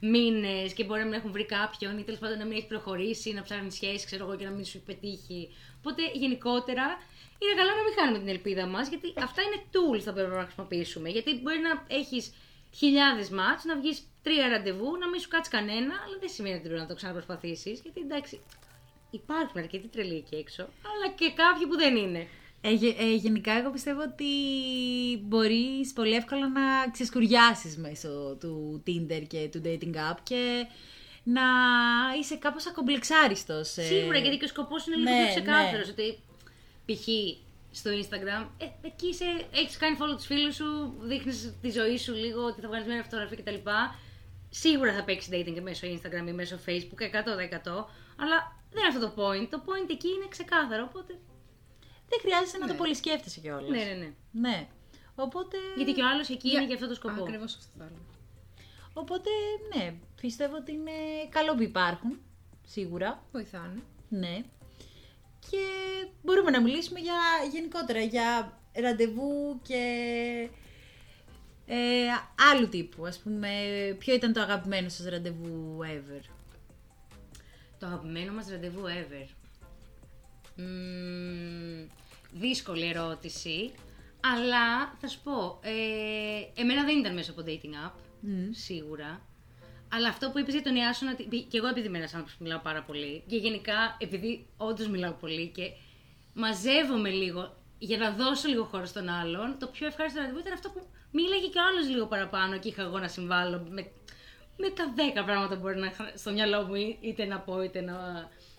μήνες 0.00 0.72
και 0.72 0.84
μπορεί 0.84 1.00
να 1.00 1.06
μην 1.06 1.14
έχουν 1.18 1.32
βρει 1.32 1.44
κάποιον 1.44 1.98
ή 1.98 2.02
τέλος 2.02 2.20
πάντων 2.20 2.38
να 2.38 2.44
μην 2.44 2.56
έχει 2.56 2.66
προχωρήσει, 2.66 3.32
να 3.32 3.42
ψάχνει 3.42 3.70
σχέση, 3.70 4.06
ξέρω 4.06 4.24
εγώ, 4.26 4.36
και 4.36 4.44
να 4.44 4.50
μην 4.50 4.64
σου 4.64 4.72
έχει 4.76 4.86
πετύχει. 4.86 5.48
Οπότε 5.78 6.02
γενικότερα 6.14 6.86
είναι 7.42 7.54
καλό 7.60 7.70
να 7.78 7.82
μην 7.86 7.94
χάνουμε 7.98 8.18
την 8.18 8.28
ελπίδα 8.28 8.66
μας, 8.66 8.88
γιατί 8.88 9.08
αυτά 9.28 9.40
είναι 9.42 9.58
tools 9.74 10.02
που 10.04 10.12
πρέπει 10.12 10.34
να 10.42 10.42
χρησιμοποιήσουμε. 10.48 11.08
Γιατί 11.08 11.30
μπορεί 11.42 11.58
να 11.68 11.72
έχεις 11.98 12.24
χιλιάδες 12.80 13.28
μάτς, 13.30 13.64
να 13.64 13.74
βγεις 13.80 13.98
τρία 14.22 14.48
ραντεβού, 14.48 14.96
να 15.02 15.08
μην 15.08 15.20
σου 15.20 15.28
κάτσει 15.28 15.50
κανένα, 15.50 15.94
αλλά 16.04 16.16
δεν 16.20 16.28
σημαίνει 16.28 16.54
ότι 16.54 16.66
πρέπει 16.68 16.80
να 16.80 16.86
το 16.86 16.94
ξαναπροσπαθήσεις. 16.94 17.80
Γιατί 17.84 18.00
εντάξει, 18.00 18.40
υπάρχουν 19.10 19.60
αρκετοί 19.60 19.88
τρελοί 19.88 20.16
εκεί 20.16 20.34
έξω, 20.36 20.62
αλλά 20.62 21.06
και 21.18 21.32
κάποιοι 21.42 21.66
που 21.66 21.76
δεν 21.76 21.96
είναι. 21.96 22.26
Ε, 22.60 22.70
γε- 22.72 23.00
ε, 23.00 23.14
γενικά, 23.14 23.52
εγώ 23.52 23.70
πιστεύω 23.70 24.00
ότι 24.02 24.32
μπορείς 25.22 25.92
πολύ 25.92 26.14
εύκολα 26.14 26.48
να 26.48 26.90
ξεσκουριάσεις 26.92 27.76
μέσω 27.76 28.36
του 28.40 28.82
Tinder 28.86 29.22
και 29.28 29.48
του 29.52 29.62
dating 29.64 29.94
app 30.12 30.16
και 30.22 30.66
να 31.22 31.42
είσαι 32.20 32.36
κάπως 32.36 32.66
ακομπλεξάριστος. 32.66 33.76
ε. 33.76 33.82
Σίγουρα, 33.82 34.18
γιατί 34.18 34.36
και 34.36 34.44
ο 34.44 34.48
σκοπός 34.48 34.86
είναι 34.86 34.96
λίγο 34.96 35.10
ναι, 35.10 35.16
πιο 35.24 35.34
ξεκάθαρος. 35.34 35.86
ναι. 35.86 35.92
Ότι 35.92 36.18
π.χ. 36.86 37.08
στο 37.70 37.90
Instagram, 37.90 38.46
ε, 38.58 38.66
εκεί 38.82 39.06
είσαι, 39.06 39.24
έχεις 39.52 39.76
κάνει 39.76 39.96
follow 40.00 40.16
τους 40.16 40.26
φίλους 40.26 40.54
σου, 40.54 40.94
δείχνεις 41.00 41.54
τη 41.62 41.70
ζωή 41.70 41.96
σου 41.98 42.14
λίγο, 42.14 42.44
ότι 42.44 42.60
θα 42.60 42.68
βγάλεις 42.68 42.86
μια 42.86 43.02
φωτογραφία 43.02 43.36
κτλ. 43.36 43.70
Σίγουρα 44.50 44.92
θα 44.94 45.04
παίξεις 45.04 45.30
dating 45.32 45.52
και 45.54 45.60
μέσω 45.60 45.86
Instagram 45.86 46.28
ή 46.28 46.32
μέσω 46.32 46.58
Facebook, 46.66 47.00
100%. 47.02 47.86
Αλλά 48.16 48.36
δεν 48.70 48.78
είναι 48.78 48.88
αυτό 48.88 49.00
το 49.00 49.12
point. 49.16 49.46
Το 49.50 49.62
point 49.66 49.90
εκεί 49.90 50.08
είναι 50.08 50.26
ξεκάθαρο. 50.28 50.88
Οπότε. 50.90 51.18
Δεν 52.08 52.18
χρειάζεται 52.20 52.58
να 52.58 52.66
το 52.66 52.74
πολύ 52.74 52.94
σκέφτεσαι 52.94 53.40
κιόλας. 53.40 53.68
Ναι, 53.70 53.84
ναι, 53.84 53.92
ναι. 53.92 54.12
Ναι. 54.30 54.68
Οπότε, 55.14 55.56
Γιατί 55.76 55.92
και 55.92 56.02
ο 56.02 56.06
άλλος 56.08 56.28
εκεί 56.28 56.50
είναι 56.50 56.64
για 56.64 56.74
αυτό 56.74 56.88
το 56.88 56.94
σκοπό. 56.94 57.22
Ακριβώς 57.22 57.54
αυτό 57.56 57.70
θα 57.78 57.84
έλεγα. 57.84 58.00
οπότε, 58.92 59.30
ναι, 59.74 59.94
πιστεύω 60.20 60.56
ότι 60.56 60.72
είναι 60.72 60.90
καλό 61.28 61.54
που 61.54 61.62
υπάρχουν, 61.62 62.18
σίγουρα. 62.66 63.22
Βοηθάνε. 63.32 63.82
Ναι. 64.08 64.44
Και 65.50 65.64
μπορούμε 66.22 66.50
να 66.50 66.62
μιλήσουμε 66.62 67.00
για 67.00 67.14
γενικότερα 67.52 68.00
για 68.00 68.58
ραντεβού 68.72 69.60
και 69.62 69.82
ε, 71.66 71.76
άλλου 72.52 72.68
τύπου. 72.68 73.06
Ας 73.06 73.18
πούμε, 73.18 73.48
ποιο 73.98 74.14
ήταν 74.14 74.32
το 74.32 74.40
αγαπημένο 74.40 74.88
σας 74.88 75.06
ραντεβού 75.06 75.78
ever; 75.82 76.22
Το 77.78 77.86
αγαπημένο 77.86 78.32
μας 78.32 78.48
ραντεβού 78.50 78.82
ever. 78.82 79.28
Μμμ, 80.56 81.86
δύσκολη 82.32 82.88
ερώτηση. 82.88 83.72
Αλλά 84.20 84.94
θα 85.00 85.08
σου 85.08 85.20
πω, 85.22 85.58
ε, 85.62 86.60
εμένα 86.60 86.84
δεν 86.84 86.98
ήταν 86.98 87.14
μέσα 87.14 87.30
από 87.30 87.42
dating 87.46 87.88
app, 87.88 87.92
σίγουρα. 88.50 89.20
Αλλά 89.92 90.08
αυτό 90.08 90.30
που 90.30 90.38
είπες 90.38 90.54
για 90.54 90.62
τον 90.62 90.76
Ιάσονα, 90.76 91.10
ότι- 91.12 91.42
και 91.50 91.56
εγώ 91.58 91.66
επειδή 91.66 91.86
είμαι 91.86 91.98
ένας 91.98 92.12
άνθρωπος 92.14 92.36
που 92.36 92.42
μιλάω 92.44 92.58
πάρα 92.60 92.82
πολύ 92.82 93.22
και 93.26 93.36
γενικά 93.36 93.96
επειδή 93.98 94.46
όντως 94.56 94.88
μιλάω 94.88 95.12
πολύ 95.12 95.48
και 95.48 95.70
μαζεύομαι 96.34 97.08
λίγο 97.10 97.56
για 97.78 97.98
να 97.98 98.10
δώσω 98.10 98.48
λίγο 98.48 98.64
χώρο 98.64 98.84
στον 98.84 99.08
άλλον, 99.08 99.56
το 99.58 99.66
πιο 99.66 99.86
ευχάριστο 99.86 100.20
ραντεβού 100.20 100.38
ήταν 100.38 100.52
αυτό 100.52 100.68
που 100.70 100.86
μίλαγε 101.10 101.46
και 101.46 101.58
ο 101.58 101.62
άλλος 101.68 101.88
λίγο 101.88 102.06
παραπάνω 102.06 102.58
και 102.58 102.68
είχα 102.68 102.82
εγώ 102.82 102.98
να 102.98 103.08
συμβάλλω 103.08 103.58
με, 103.70 103.90
με 104.56 104.70
τα 104.70 104.94
10 104.96 105.24
πράγματα 105.24 105.54
που 105.54 105.60
μπορεί 105.60 105.78
να 105.78 105.86
είχα 105.86 106.12
στο 106.14 106.30
μυαλό 106.32 106.62
μου 106.62 106.74
ή- 106.74 106.98
είτε 107.00 107.24
να 107.24 107.40
πω 107.40 107.62
είτε 107.62 107.80
να, 107.80 107.96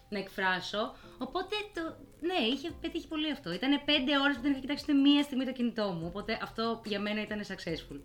να 0.09 0.19
εκφράσω. 0.19 0.95
Οπότε 1.17 1.55
το, 1.73 1.81
ναι, 2.21 2.45
είχε 2.53 2.71
πετύχει 2.81 3.07
πολύ 3.07 3.31
αυτό. 3.31 3.53
Ήταν 3.53 3.81
5 3.85 3.89
ώρες 4.23 4.35
που 4.35 4.41
δεν 4.41 4.51
είχα 4.51 4.59
κοιτάξει 4.59 4.83
ούτε 4.89 4.93
μία 4.99 5.23
στιγμή 5.23 5.45
το 5.45 5.51
κινητό 5.51 5.83
μου. 5.91 6.05
Οπότε 6.07 6.39
αυτό 6.41 6.81
για 6.85 6.99
μένα 6.99 7.21
ήταν 7.21 7.39
successful. 7.41 7.99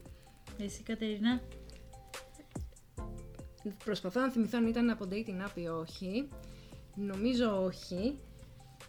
Εσύ 0.58 0.82
Κατερίνα; 0.82 1.40
Προσπαθώ 3.84 4.20
να 4.20 4.30
θυμηθώ 4.30 4.58
αν 4.58 4.66
ήταν 4.66 4.90
από 4.90 5.08
dating 5.10 5.46
app 5.46 5.56
ή 5.56 5.66
όχι. 5.66 6.28
Νομίζω 6.94 7.64
όχι. 7.64 8.18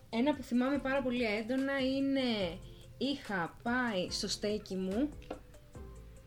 Ένα 0.10 0.36
που 0.36 0.44
θυμάμαι 0.44 0.78
πάρα 0.78 1.02
πολύ 1.02 1.24
έντονα 1.24 1.80
είναι 1.80 2.58
είχα 2.98 3.58
πάει 3.64 4.10
στο 4.10 4.28
στέκι 4.28 4.76
μου 4.76 5.10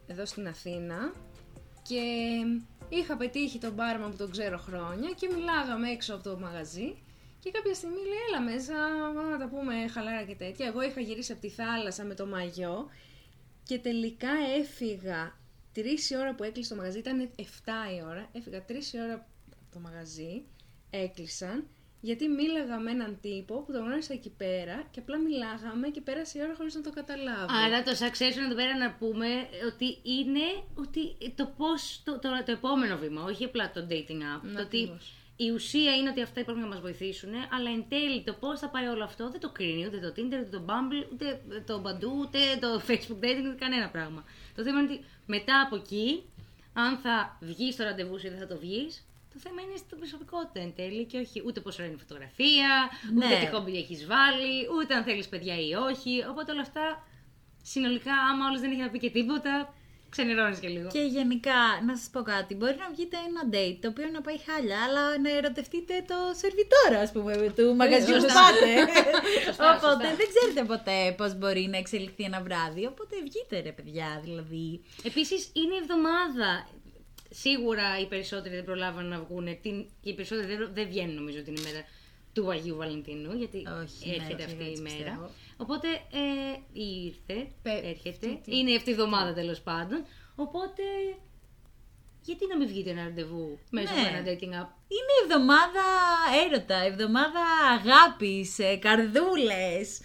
εδώ 0.07 0.27
στην 0.27 0.49
Αθήνα 0.49 1.13
και 1.83 2.03
είχα 2.89 3.17
πετύχει 3.17 3.59
τον 3.59 3.73
μπάρμαν 3.73 4.11
που 4.11 4.17
τον 4.17 4.31
ξέρω 4.31 4.59
χρόνια 4.59 5.11
και 5.11 5.29
μιλάγαμε 5.35 5.91
έξω 5.91 6.15
από 6.15 6.23
το 6.23 6.39
μαγαζί 6.39 7.03
και 7.39 7.51
κάποια 7.51 7.75
στιγμή 7.75 7.97
λέει 7.97 8.25
έλα 8.29 8.41
μέσα 8.41 8.75
να 9.31 9.39
τα 9.39 9.49
πούμε 9.49 9.89
χαλάρα 9.89 10.25
και 10.25 10.35
τέτοια. 10.35 10.67
Εγώ 10.67 10.83
είχα 10.83 11.01
γυρίσει 11.01 11.33
από 11.33 11.41
τη 11.41 11.49
θάλασσα 11.49 12.05
με 12.05 12.15
το 12.15 12.27
μαγιό 12.27 12.89
και 13.63 13.79
τελικά 13.79 14.29
έφυγα 14.59 15.39
τρεις 15.81 16.11
η 16.11 16.17
ώρα 16.17 16.35
που 16.35 16.43
έκλεισε 16.43 16.69
το 16.69 16.77
μαγαζί, 16.81 16.99
ήταν 16.99 17.31
7 17.37 17.43
η 17.97 18.03
ώρα. 18.11 18.29
Έφυγα 18.33 18.65
τρεις 18.65 18.93
η 18.93 19.01
ώρα 19.01 19.15
από 19.15 19.73
το 19.73 19.79
μαγαζί, 19.79 20.45
έκλεισαν, 20.91 21.69
γιατί 22.01 22.29
μίλαγα 22.29 22.79
με 22.79 22.91
έναν 22.91 23.19
τύπο 23.21 23.63
που 23.63 23.73
τον 23.73 23.85
γνώρισα 23.85 24.13
εκεί 24.13 24.31
πέρα 24.31 24.87
και 24.91 25.01
απλά 25.01 25.19
μιλάγαμε 25.19 25.89
και 25.89 26.01
πέρασε 26.01 26.39
η 26.39 26.43
ώρα 26.43 26.55
χωρίς 26.55 26.75
να 26.75 26.81
το 26.81 26.91
καταλάβω. 26.91 27.47
Άρα 27.65 27.83
το 27.83 27.91
succession 27.91 28.45
εδώ 28.47 28.55
πέρα 28.55 28.77
να 28.77 28.91
πούμε 28.93 29.27
ότι 29.73 29.99
είναι 30.03 30.47
ότι 30.75 31.17
το 31.35 31.47
πώς, 31.57 32.03
το, 32.05 32.19
το, 32.19 32.29
το 32.47 32.53
επόμενο 32.53 32.97
βήμα, 32.97 33.23
όχι 33.23 33.45
απλά 33.45 33.71
το 33.71 33.87
dating 33.91 34.23
app. 34.33 34.43
Ναι, 34.43 34.53
το 34.53 34.61
ότι 34.63 34.83
ακριβώς. 34.83 35.15
Η 35.37 35.51
ουσία 35.51 35.97
είναι 35.97 36.09
ότι 36.11 36.23
αυτά 36.23 36.41
υπάρχουν 36.41 36.63
να 36.63 36.69
μας 36.69 36.81
βοηθήσουν, 36.81 37.31
αλλά 37.57 37.71
εν 37.71 37.85
τέλει 37.89 38.23
το 38.23 38.33
πώς 38.33 38.61
θα 38.61 38.69
πάει 38.69 38.87
όλο 38.87 39.05
αυτό 39.05 39.31
δεν 39.31 39.41
το 39.41 39.51
κρίνει 39.51 39.87
ούτε 39.87 39.99
το 39.99 40.09
Tinder, 40.17 40.39
ούτε 40.43 40.49
το 40.51 40.63
Bumble, 40.67 41.13
ούτε 41.13 41.41
το 41.67 41.83
Badoo, 41.87 42.19
ούτε 42.21 42.39
το 42.61 42.83
Facebook 42.89 43.25
dating, 43.25 43.47
ούτε 43.47 43.57
κανένα 43.59 43.89
πράγμα. 43.89 44.25
Το 44.57 44.63
θέμα 44.63 44.81
είναι 44.81 44.93
ότι 44.93 45.05
μετά 45.27 45.61
από 45.61 45.77
εκεί, 45.77 46.23
αν 46.73 46.97
θα 46.97 47.39
βγεις 47.41 47.75
στο 47.75 47.85
ραντεβού 47.85 48.19
σου 48.21 48.27
ή 48.27 48.31
δεν 48.31 48.39
θα 48.39 48.47
το 48.47 48.59
βγεις, 48.59 49.07
το 49.33 49.39
θέμα 49.39 49.61
είναι 49.63 49.77
στην 49.77 49.99
προσωπικότητα 49.99 50.61
εν 50.61 50.73
τέλει 50.77 51.05
και 51.05 51.19
όχι 51.19 51.43
ούτε 51.47 51.61
πόσο 51.61 51.83
είναι 51.85 51.93
η 51.93 51.97
φωτογραφία, 51.97 52.91
ούτε 53.17 53.27
Ναι. 53.27 53.41
τι 53.41 53.47
χόμπι 53.55 53.77
έχεις 53.77 54.07
βάλει, 54.07 54.67
ούτε 54.79 54.95
αν 54.95 55.05
θέλεις 55.05 55.29
παιδιά 55.29 55.61
ή 55.61 55.75
όχι. 55.75 56.25
Οπότε 56.31 56.53
όλα 56.53 56.61
αυτά 56.61 57.07
συνολικά, 57.63 58.13
άμα 58.31 58.47
όλος 58.49 58.61
δεν 58.61 58.71
έχει 58.71 58.81
να 58.81 58.91
πει 58.91 58.99
και 58.99 59.11
τίποτα, 59.11 59.75
ξενερώνει 60.17 60.57
και 60.63 60.69
λίγο. 60.69 60.89
Και 60.97 61.05
γενικά, 61.17 61.61
να 61.87 61.93
σας 61.97 62.09
πω 62.15 62.21
κάτι, 62.33 62.53
μπορεί 62.59 62.77
να 62.85 62.89
βγείτε 62.95 63.17
ένα 63.29 63.43
date 63.55 63.79
το 63.83 63.89
οποίο 63.93 64.07
να 64.17 64.21
πάει 64.27 64.39
χάλια, 64.47 64.79
αλλά 64.87 65.03
να 65.25 65.31
ερωτευτείτε 65.39 65.95
το 66.11 66.19
σερβιτόρα, 66.41 66.99
ας 67.07 67.11
πούμε, 67.15 67.33
του 67.57 67.67
μαγαζιού 67.81 68.15
που 68.15 68.21
σωστά. 68.21 68.41
πάτε. 68.43 68.71
Σωστά, 69.47 69.67
οπότε 69.77 70.07
σωστά. 70.07 70.17
δεν 70.21 70.27
ξέρετε 70.33 70.63
ποτέ 70.73 70.99
πώς 71.19 71.31
μπορεί 71.39 71.65
να 71.73 71.79
εξελιχθεί 71.83 72.23
ένα 72.31 72.41
βράδυ, 72.47 72.83
οπότε 72.93 73.15
βγείτε 73.29 73.55
ρε 73.67 73.73
παιδιά, 73.79 74.09
δηλαδή. 74.25 74.67
Επίσης 75.11 75.41
είναι 75.61 75.77
εβδομάδα. 75.83 76.51
Σίγουρα 77.31 77.87
οι 78.01 78.07
περισσότεροι 78.07 78.55
δεν 78.55 78.65
προλάβαν 78.65 79.07
να 79.07 79.19
βγουν. 79.25 79.47
Την... 79.63 79.77
Και 80.03 80.09
οι 80.11 80.15
περισσότεροι 80.15 80.47
δεν, 80.57 80.71
δεν 80.73 80.87
βγαίνουν 80.89 81.15
νομίζω 81.15 81.41
την 81.43 81.55
ημέρα 81.61 81.81
του 82.37 82.51
Αγίου 82.51 82.77
Βαλεντίνου, 82.77 83.33
γιατί 83.37 83.57
Όχι, 83.57 84.09
ναι, 84.09 84.15
έρχεται 84.15 84.43
όχι, 84.43 84.45
αυτή 84.53 84.65
η 84.65 84.71
έτσι 84.71 84.83
μέρα. 84.83 84.95
πιστεύω. 84.97 85.31
Οπότε 85.57 85.89
ε, 85.93 86.59
ήρθε, 86.73 87.49
Πε- 87.63 87.85
έρχεται, 87.85 88.27
τι- 88.27 88.41
τι- 88.45 88.57
είναι 88.59 88.75
αυτή 88.75 88.91
η 88.91 88.93
εβδομάδα 88.93 89.33
τέλος 89.35 89.61
πάντων. 89.61 90.05
Οπότε 90.37 90.83
γιατί 92.23 92.47
να 92.47 92.57
μην 92.57 92.67
βγείτε 92.69 92.91
ένα 92.91 93.03
ραντεβού 93.03 93.59
μέσω 93.71 93.95
Ναι. 93.95 94.01
από 94.01 94.09
ένα 94.09 94.23
dating 94.27 94.53
app; 94.63 94.69
Είναι 94.97 95.15
εβδομάδα 95.25 95.85
έρωτα, 96.47 96.75
εβδομάδα 96.85 97.43
αγάπης, 97.79 98.59
ε, 98.59 98.77
καρδούλες. 98.77 100.01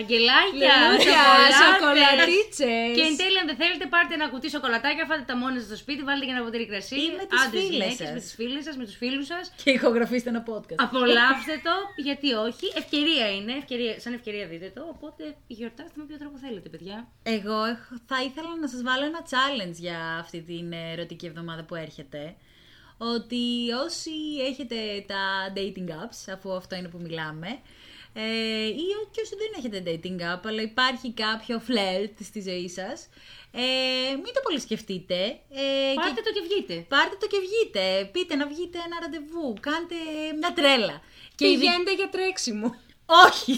Αγγελάκια, 0.00 0.74
Λουλούδια, 0.80 1.22
σοκολάτες. 1.56 1.56
σοκολατίτσες. 1.64 2.90
Και 2.96 3.04
εν 3.10 3.14
τέλει, 3.20 3.36
αν 3.42 3.46
δεν 3.50 3.58
θέλετε, 3.62 3.84
πάρτε 3.94 4.12
ένα 4.18 4.26
κουτί 4.32 4.48
σοκολατάκια, 4.54 5.04
φάτε 5.10 5.24
τα 5.30 5.34
μόνα 5.40 5.56
σας 5.60 5.66
στο 5.70 5.76
σπίτι, 5.82 6.02
βάλτε 6.08 6.24
και 6.26 6.32
ένα 6.36 6.42
ποτήρι 6.44 6.66
κρασί. 6.70 6.94
Ή 7.04 7.08
με 7.18 7.24
τις 7.30 7.38
άντρες, 7.42 7.62
φίλες 7.62 7.72
γυναίκες, 7.74 7.96
σας. 8.06 8.10
Με 8.16 8.20
τις 8.24 8.32
φίλες 8.38 8.62
σας, 8.66 8.74
με 8.80 8.84
τους 8.88 8.96
φίλους 9.02 9.26
σας. 9.32 9.44
Και 9.62 9.70
ηχογραφήστε 9.78 10.28
ένα 10.34 10.42
podcast. 10.50 10.78
Απολαύστε 10.86 11.54
το, 11.66 11.74
γιατί 12.06 12.28
όχι. 12.48 12.66
Ευκαιρία 12.82 13.26
είναι, 13.36 13.52
ευκαιρία, 13.62 13.92
σαν 14.04 14.12
ευκαιρία 14.18 14.44
δείτε 14.52 14.68
το. 14.76 14.82
Οπότε 14.94 15.22
γιορτάστε 15.56 15.94
με 15.98 16.02
όποιο 16.06 16.18
τρόπο 16.22 16.36
θέλετε, 16.44 16.68
παιδιά. 16.74 16.96
Εγώ 17.36 17.58
έχω- 17.74 17.96
θα 18.10 18.18
ήθελα 18.28 18.50
να 18.64 18.68
σας 18.72 18.80
βάλω 18.88 19.04
ένα 19.12 19.20
challenge 19.32 19.76
για 19.86 19.98
αυτή 20.22 20.38
την 20.50 20.66
ερωτική 20.92 21.26
εβδομάδα 21.30 21.62
που 21.68 21.74
έρχεται. 21.86 22.22
Ότι 22.98 23.44
όσοι 23.84 24.10
έχετε 24.50 24.76
τα 25.06 25.22
dating 25.56 25.88
apps, 26.02 26.18
αφού 26.34 26.52
αυτό 26.52 26.74
είναι 26.76 26.88
που 26.88 26.98
μιλάμε, 27.02 27.48
ε, 28.14 28.66
ή 28.66 28.86
ό- 29.00 29.08
και 29.10 29.20
όσοι 29.24 29.34
δεν 29.36 29.50
έχετε 29.58 29.78
dating 29.90 30.20
app, 30.34 30.40
αλλά 30.44 30.62
υπάρχει 30.62 31.12
κάποιο 31.12 31.62
flirt 31.68 32.14
στη 32.24 32.40
ζωή 32.42 32.68
σας, 32.68 33.08
ε, 33.52 33.60
μην 34.14 34.32
το 34.34 34.40
πολύ 34.42 34.60
σκεφτείτε. 34.60 35.20
Ε, 35.60 35.94
Πάρτε 35.94 36.10
και- 36.20 36.26
το 36.26 36.32
και 36.36 36.42
βγείτε. 36.48 36.74
Πάρτε 36.88 37.16
το 37.20 37.26
και 37.26 37.38
βγείτε. 37.46 38.08
Πείτε 38.12 38.34
να 38.34 38.46
βγείτε 38.46 38.78
ένα 38.86 38.96
ραντεβού. 39.02 39.54
Κάντε 39.60 39.94
μια 40.38 40.52
τρέλα. 40.52 41.02
Και 41.34 41.46
ειδι- 41.46 41.58
Πηγαίνετε 41.60 41.94
για 41.94 42.08
τρέξιμο. 42.08 42.74
Όχι! 43.06 43.52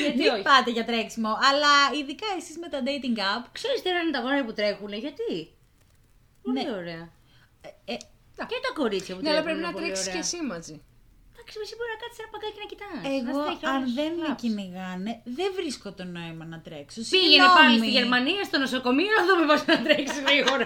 Γιατί 0.00 0.18
Μην 0.18 0.28
όχι. 0.32 0.42
πάτε 0.42 0.70
για 0.70 0.84
τρέξιμο, 0.84 1.28
αλλά 1.48 1.72
ειδικά 2.00 2.26
εσείς 2.38 2.56
με 2.58 2.68
τα 2.68 2.78
dating 2.86 3.18
app. 3.18 3.44
Ξέρεις 3.52 3.82
τι 3.82 3.88
είναι 3.88 4.10
τα 4.12 4.18
αγόρια 4.18 4.44
που 4.44 4.52
τρέχουν, 4.52 4.92
γιατί; 4.92 5.32
Πολύ 6.42 6.62
Ναι. 6.64 6.70
ωραία. 6.80 7.12
Ε, 7.60 7.92
ε, 7.92 7.96
Και 8.50 8.58
τα 8.66 8.72
κορίτσια 8.74 9.14
που 9.14 9.22
Ναι, 9.22 9.30
αλλά 9.30 9.42
τρέχουν 9.42 9.44
πρέπει 9.44 9.58
είναι 9.58 9.66
να 9.66 9.72
πολύ 9.72 9.84
τρέξεις 9.84 10.06
ωραία. 10.06 10.14
και 10.20 10.26
εσύ 10.26 10.42
μαζί. 10.52 10.82
Εντάξει, 11.46 11.62
εσύ 11.66 11.74
μπορεί 11.78 11.90
να 11.96 12.00
κάτσεις 12.02 12.18
ένα 12.22 12.30
παγκάκι 12.34 12.58
να 12.64 12.68
κοιτάς. 12.72 13.00
εγώ, 13.18 13.32
Να 13.38 13.42
στρέχει 13.42 13.64
αν 13.72 13.76
όλος 13.80 13.92
δεν 14.00 14.10
με 14.18 14.22
φλαψ. 14.24 14.40
κυνηγάνε, 14.42 15.12
δεν 15.38 15.50
βρίσκω 15.58 15.88
το 15.98 16.04
νόημα 16.16 16.44
να 16.52 16.58
τρέξω. 16.66 16.98
Πήγαινε 17.12 17.30
Συγγνώμη. 17.30 17.56
πάλι 17.58 17.76
στη 17.82 17.90
Γερμανία, 17.98 18.42
στο 18.50 18.56
νοσοκομείο, 18.64 19.10
να 19.18 19.22
δούμε 19.28 19.44
πώς 19.50 19.60
να 19.70 19.76
τρέξεις 19.86 20.18
γρήγορα. 20.26 20.64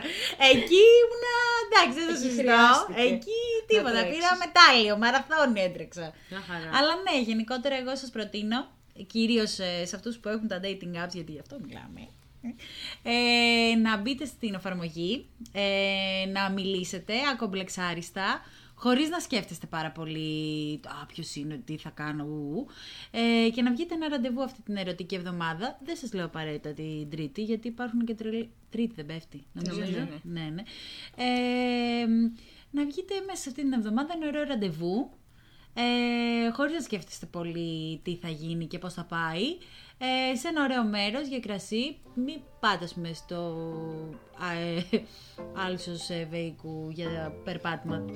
Εκεί 0.53 0.81
ήμουνα, 1.01 1.35
εντάξει, 1.67 1.95
δεν 1.99 2.07
το 2.11 2.15
Εκεί 2.17 2.23
συζητώ. 2.25 2.43
χρειάστηκε 2.43 3.03
Εκεί 3.15 3.41
τίποτα. 3.71 3.91
τρέξεις. 3.99 4.13
Πήρα 4.15 4.31
μετάλλιο, 4.45 4.95
μαραθώνι 5.03 5.59
έτρεξα. 5.69 6.07
Μια 6.31 6.43
χαρά. 6.49 6.69
Αλλά 6.79 6.93
ναι, 7.05 7.15
γενικότερα 7.29 7.75
εγώ 7.83 7.93
σας 8.03 8.11
προτείνω, 8.17 8.59
κυρίως 9.13 9.53
ε, 9.67 9.71
σε 9.91 9.95
αυτούς 9.99 10.15
που 10.21 10.29
έχουν 10.35 10.47
τα 10.53 10.59
dating 10.67 10.95
apps, 11.03 11.15
γιατί 11.19 11.33
γι' 11.37 11.43
αυτό 11.45 11.55
μιλάμε, 11.65 12.03
ε, 13.03 13.75
να 13.87 13.97
μπείτε 13.97 14.25
στην 14.25 14.55
εφαρμογή, 14.55 15.27
ε, 15.53 16.27
να 16.33 16.51
μιλήσετε 16.51 17.15
ακομπλεξάριστα, 17.33 18.27
χωρίς 18.79 19.09
να 19.09 19.21
σκέφτεστε 19.21 19.67
πάρα 19.67 19.91
πολύ 19.91 20.81
«Α, 20.85 21.07
ποιος 21.07 21.35
είναι, 21.35 21.63
τι 21.65 21.77
θα 21.77 21.91
κάνω, 21.91 22.25
ου, 22.25 22.67
ε, 23.11 23.51
και 23.51 23.63
να 23.63 23.71
βγείτε 23.71 23.95
ένα 23.95 24.09
ραντεβού 24.09 24.43
αυτή 24.43 24.63
την 24.63 24.77
ερωτική 24.77 25.15
εβδομάδα. 25.15 25.79
Δεν 25.85 25.97
σας 25.97 26.13
λέω 26.13 26.25
απαραίτητα 26.25 26.73
την 26.73 27.11
τρίτη, 27.11 27.43
γιατί 27.43 27.69
υπάρχουν 27.69 28.05
και 28.05 28.15
τρελή... 28.15 28.51
Τρίτη 28.71 28.95
δεν 28.95 29.07
πέφτει. 29.07 29.45
Νομίζω, 29.53 29.81
ναι. 29.81 30.09
ναι. 30.23 30.41
ναι, 30.41 30.51
ναι. 30.51 30.63
Ε, 31.17 32.07
να 32.71 32.85
βγείτε 32.85 33.15
μέσα 33.27 33.43
σε 33.43 33.49
αυτή 33.49 33.63
την 33.63 33.73
εβδομάδα 33.73 34.13
ένα 34.17 34.27
ωραίο 34.27 34.45
ραντεβού, 34.45 35.11
ε, 35.83 36.51
χωρίς 36.53 36.73
να 36.73 36.81
σκέφτεστε 36.81 37.27
πολύ 37.27 38.01
τι 38.05 38.15
θα 38.17 38.29
γίνει 38.29 38.67
και 38.67 38.79
πώς 38.79 38.95
θα 38.95 39.05
πάει. 39.05 39.45
Ε, 40.01 40.37
σε 40.37 40.49
ένα 40.49 40.63
ωραίο 40.65 40.85
μέρος 40.85 41.27
για 41.29 41.41
κρασί. 41.41 41.97
Μην 42.27 42.39
πάτε 42.61 42.85
ας 42.85 42.95
πούμε 42.95 43.13
στο 43.13 43.39
ε, 44.57 44.99
Άλσος 45.67 46.09
ε, 46.11 46.27
Βέικου 46.31 46.89
για 46.99 47.33
περπάτημα 47.45 48.05
9 48.05 48.11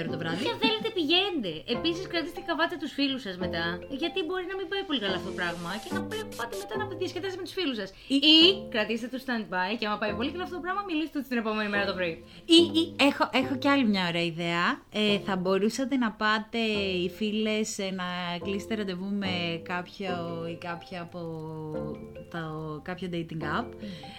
ώρα 0.00 0.08
το 0.12 0.18
βράδυ. 0.18 0.42
Και 0.44 0.50
αν 0.54 0.58
θέλετε 0.64 0.88
πηγαίνετε. 0.98 1.50
Επίσης 1.76 2.06
κρατήστε 2.06 2.40
καβάτε 2.48 2.76
τους 2.80 2.92
φίλους 2.92 3.22
σας 3.22 3.36
μετά. 3.44 3.64
Γιατί 4.00 4.18
μπορεί 4.26 4.44
να 4.52 4.56
μην 4.58 4.66
πάει 4.68 4.82
πολύ 4.88 5.00
καλά 5.04 5.14
αυτό 5.20 5.28
το 5.30 5.36
πράγμα 5.40 5.70
και 5.82 5.90
να 5.96 6.00
πρέπει 6.10 6.30
πάτε 6.38 6.54
μετά 6.62 6.74
να 6.80 6.84
διασκεδάσετε 7.00 7.38
με 7.40 7.46
τους 7.48 7.56
φίλους 7.58 7.76
σας. 7.80 7.90
Ή- 8.16 8.22
Ή 8.34 8.38
κρατήστε 8.74 9.06
το 9.12 9.18
stand-by 9.26 9.70
και 9.78 9.86
άμα 9.86 9.98
πάει 10.02 10.12
πολύ 10.18 10.30
καλά 10.34 10.42
αυτό 10.48 10.56
το 10.58 10.62
πράγμα, 10.66 10.82
μιλήστε 10.90 11.16
τους 11.18 11.28
την 11.28 11.38
επόμενη 11.42 11.68
μέρα 11.74 11.84
το 11.90 11.94
πρωί. 11.98 12.14
Ή, 12.56 12.58
ή 12.80 12.82
έχω, 13.08 13.24
έχω 13.40 13.54
κι 13.62 13.68
άλλη 13.74 13.84
μια 13.92 14.04
ωραία 14.10 14.24
ιδέα. 14.32 14.64
Ε, 15.00 15.18
θα 15.26 15.34
μπορούσατε 15.40 15.94
να 16.04 16.10
πάτε 16.22 16.62
οι 17.04 17.10
φίλες 17.18 17.78
ε, 17.78 17.90
να 18.00 18.04
κλείσετε 18.44 18.74
ραντεβού 18.74 19.08
με 19.22 19.32
κάποιο 19.62 20.12
ή 20.52 20.56
κάποια 20.68 21.00
από 21.06 21.20
το, 22.32 22.42
κάποιο 22.88 23.08
dating 23.12 23.42
app 23.58 23.68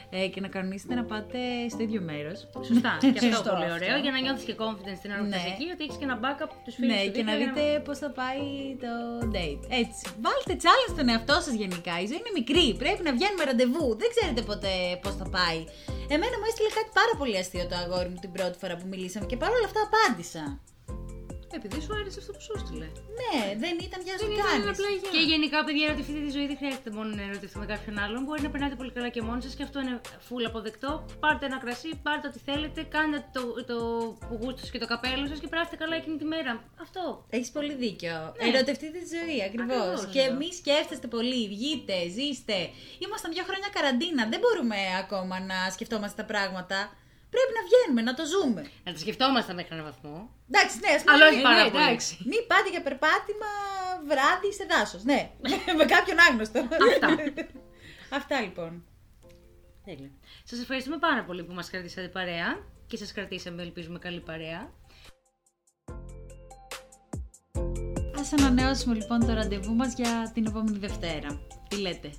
ε, 0.10 0.28
και 0.28 0.42
να 0.42 0.48
κανονίσετε 0.48 0.94
να 0.96 1.04
πάτε 1.12 1.40
στο 1.74 1.82
ίδιο 1.84 2.02
μέρος. 2.02 2.38
Σωστά. 2.70 2.94
και 3.02 3.08
αυτό 3.08 3.26
Σωστό 3.36 3.50
πολύ 3.52 3.64
αυτό. 3.70 3.76
ωραίο 3.80 3.98
για 4.04 4.12
να 4.16 4.20
νιώθεις 4.26 4.46
και 4.50 4.56
confidence 4.64 5.00
την 5.02 5.10
ώρα 5.14 5.22
που 5.24 5.30
Ναι. 5.34 5.36
είσαι 5.40 5.50
εκεί 5.56 5.66
ότι 5.74 5.82
έχεις 5.86 5.98
και 6.00 6.06
ένα 6.10 6.18
backup 6.24 6.52
τους 6.66 6.74
φίλους 6.76 6.92
Ναι, 6.96 7.02
σου. 7.06 7.12
και 7.16 7.24
να 7.28 7.32
δίπλα 7.32 7.36
για 7.42 7.48
δείτε 7.54 7.66
πώς 7.88 7.98
θα 8.04 8.10
πάει 8.20 8.46
το 8.86 8.94
date. 9.36 9.62
Έτσι. 9.82 10.02
Βάλτε 10.26 10.54
τσάλα 10.62 10.86
στον 10.94 11.08
εαυτό 11.14 11.36
σας 11.46 11.56
γενικά. 11.62 11.94
Η 12.04 12.06
ζωή 12.12 12.20
είναι 12.22 12.34
μικρή. 12.40 12.66
Πρέπει 12.84 13.02
να 13.08 13.12
βγαίνουμε 13.18 13.44
ραντεβού. 13.50 13.86
Δεν 14.02 14.10
ξέρετε 14.16 14.42
ποτέ 14.52 14.74
πώς 15.04 15.14
θα 15.22 15.28
πάει. 15.36 15.60
Εμένα 16.16 16.36
μου 16.40 16.48
έστειλε 16.50 16.70
κάτι 16.80 16.92
πάρα 17.00 17.14
πολύ 17.20 17.36
αστείο 17.42 17.66
το 17.72 17.76
αγόρι 17.84 18.10
μου 18.14 18.20
την 18.26 18.32
πρώτη 18.36 18.56
φορά 18.62 18.76
που 18.80 18.88
μιλήσαμε 18.94 19.26
και 19.32 19.38
παρόλα 19.44 19.66
αυτά 19.70 19.82
απάντησα. 19.90 20.44
Επειδή 21.60 21.78
σου 21.86 21.94
άρεσε 22.00 22.20
αυτό 22.24 22.32
που 22.36 22.42
σου 22.46 22.54
έστειλε. 22.58 22.88
Ναι, 23.20 23.36
δεν 23.64 23.76
ήταν 23.88 24.00
για 24.06 24.14
να 24.14 24.18
σου 24.20 24.26
Δεν 24.28 24.36
ήταν 24.38 24.48
κάνεις. 24.52 24.68
απλά 24.74 24.90
για. 25.00 25.10
Και 25.16 25.22
γενικά, 25.32 25.58
παιδιά, 25.68 25.86
ερωτηθείτε 25.88 26.20
τη 26.28 26.32
ζωή. 26.38 26.46
Δεν 26.52 26.58
χρειάζεται 26.62 26.90
μόνο 26.98 27.10
να 27.20 27.24
ερωτηθούμε 27.30 27.66
κάποιον 27.74 27.96
άλλον. 28.04 28.20
Μπορεί 28.26 28.42
να 28.48 28.52
περνάτε 28.54 28.76
πολύ 28.82 28.92
καλά 28.98 29.10
και 29.16 29.22
μόνοι 29.28 29.42
σας 29.46 29.54
και 29.58 29.64
αυτό 29.68 29.78
είναι 29.84 29.96
full 30.28 30.44
αποδεκτό. 30.52 30.92
Πάρτε 31.24 31.44
ένα 31.50 31.58
κρασί, 31.64 31.90
πάρτε 32.06 32.26
ό,τι 32.32 32.40
θέλετε, 32.48 32.80
κάντε 32.96 33.18
το, 33.36 33.42
το 33.72 33.78
γούστο 34.40 34.62
και 34.74 34.80
το 34.84 34.88
καπέλο 34.94 35.26
σας 35.32 35.40
και 35.42 35.48
περάστε 35.52 35.76
καλά 35.82 35.96
εκείνη 36.02 36.18
τη 36.22 36.26
μέρα. 36.34 36.52
Αυτό. 36.86 37.04
Έχεις 37.36 37.50
πολύ 37.58 37.74
δίκιο. 37.84 38.16
Ναι. 38.38 38.48
Ερωτευτείτε 38.50 38.98
τη 39.04 39.08
ζωή, 39.16 39.38
ακριβώς. 39.50 39.76
Ακριβώς, 39.76 40.14
Και 40.16 40.24
λέω. 40.28 40.36
μη 40.40 40.50
σκέφτεστε 40.62 41.08
πολύ. 41.16 41.42
Βγείτε, 41.54 41.96
ζήστε. 42.18 42.58
Ήμασταν 43.06 43.30
δύο 43.36 43.44
χρόνια 43.50 43.70
καραντίνα. 43.78 44.22
Δεν 44.32 44.40
μπορούμε 44.44 44.78
ακόμα 45.04 45.36
να 45.52 45.58
σκεφτόμαστε 45.76 46.22
τα 46.22 46.28
πράγματα. 46.32 46.78
Πρέπει 47.36 47.54
να 47.60 47.64
βγαίνουμε, 47.68 48.02
να 48.10 48.14
το 48.20 48.24
ζούμε. 48.34 48.62
Να 48.86 48.90
τα 48.94 49.00
σκεφτόμαστε 49.04 49.52
μέχρι 49.60 49.72
έναν 49.76 49.86
βαθμό. 49.92 50.16
Εντάξει, 50.50 50.76
ναι, 50.84 50.92
ας 50.98 51.02
πούμε. 51.04 51.14
Αλλά 51.14 51.26
όχι 51.28 51.36
μη- 51.42 51.48
πάρα 51.50 51.64
ναι, 51.64 51.70
πολύ. 51.70 51.84
εντάξει. 51.84 52.12
Μη 52.32 52.38
πάτε 52.52 52.70
για 52.76 52.84
περπάτημα 52.88 53.50
βράδυ 54.10 54.50
σε 54.58 54.66
δάσος. 54.72 55.04
Ναι, 55.12 55.20
με 55.80 55.86
κάποιον 55.94 56.18
άγνωστο. 56.28 56.60
Αυτά. 56.92 57.08
Αυτά 58.20 58.36
λοιπόν. 58.42 58.72
Τέλεια. 59.86 60.12
Σας 60.44 60.60
ευχαριστούμε 60.60 60.98
πάρα 61.08 61.22
πολύ 61.28 61.44
που 61.44 61.54
μας 61.54 61.70
κρατήσατε 61.70 62.08
παρέα 62.08 62.50
και 62.88 62.98
σας 62.98 63.12
κρατήσαμε, 63.12 63.62
ελπίζουμε, 63.62 64.00
καλή 64.00 64.20
παρέα. 64.20 64.62
Ας 68.20 68.34
ανανεώσουμε 68.34 68.96
λοιπόν 68.96 69.20
το 69.26 69.34
ραντεβού 69.34 69.74
μας 69.74 69.94
για 69.94 70.32
την 70.34 70.46
επόμενη 70.46 70.78
Δευτέρα. 70.78 71.40
Τι 71.70 71.76
λέτε; 71.78 72.12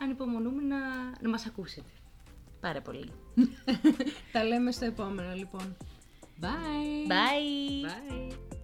Ανυπομονούμε 0.00 0.62
να, 0.62 0.78
να 1.20 1.28
μας 1.28 1.46
ακούσετε. 1.46 1.90
Πάρα 2.60 2.80
πολύ. 2.80 3.10
Τα 4.32 4.44
λέμε 4.44 4.70
στο 4.70 4.84
επόμενο 4.84 5.34
λοιπόν. 5.34 5.76
Bye. 6.40 7.08
Bye. 7.08 7.86
Bye! 7.86 8.59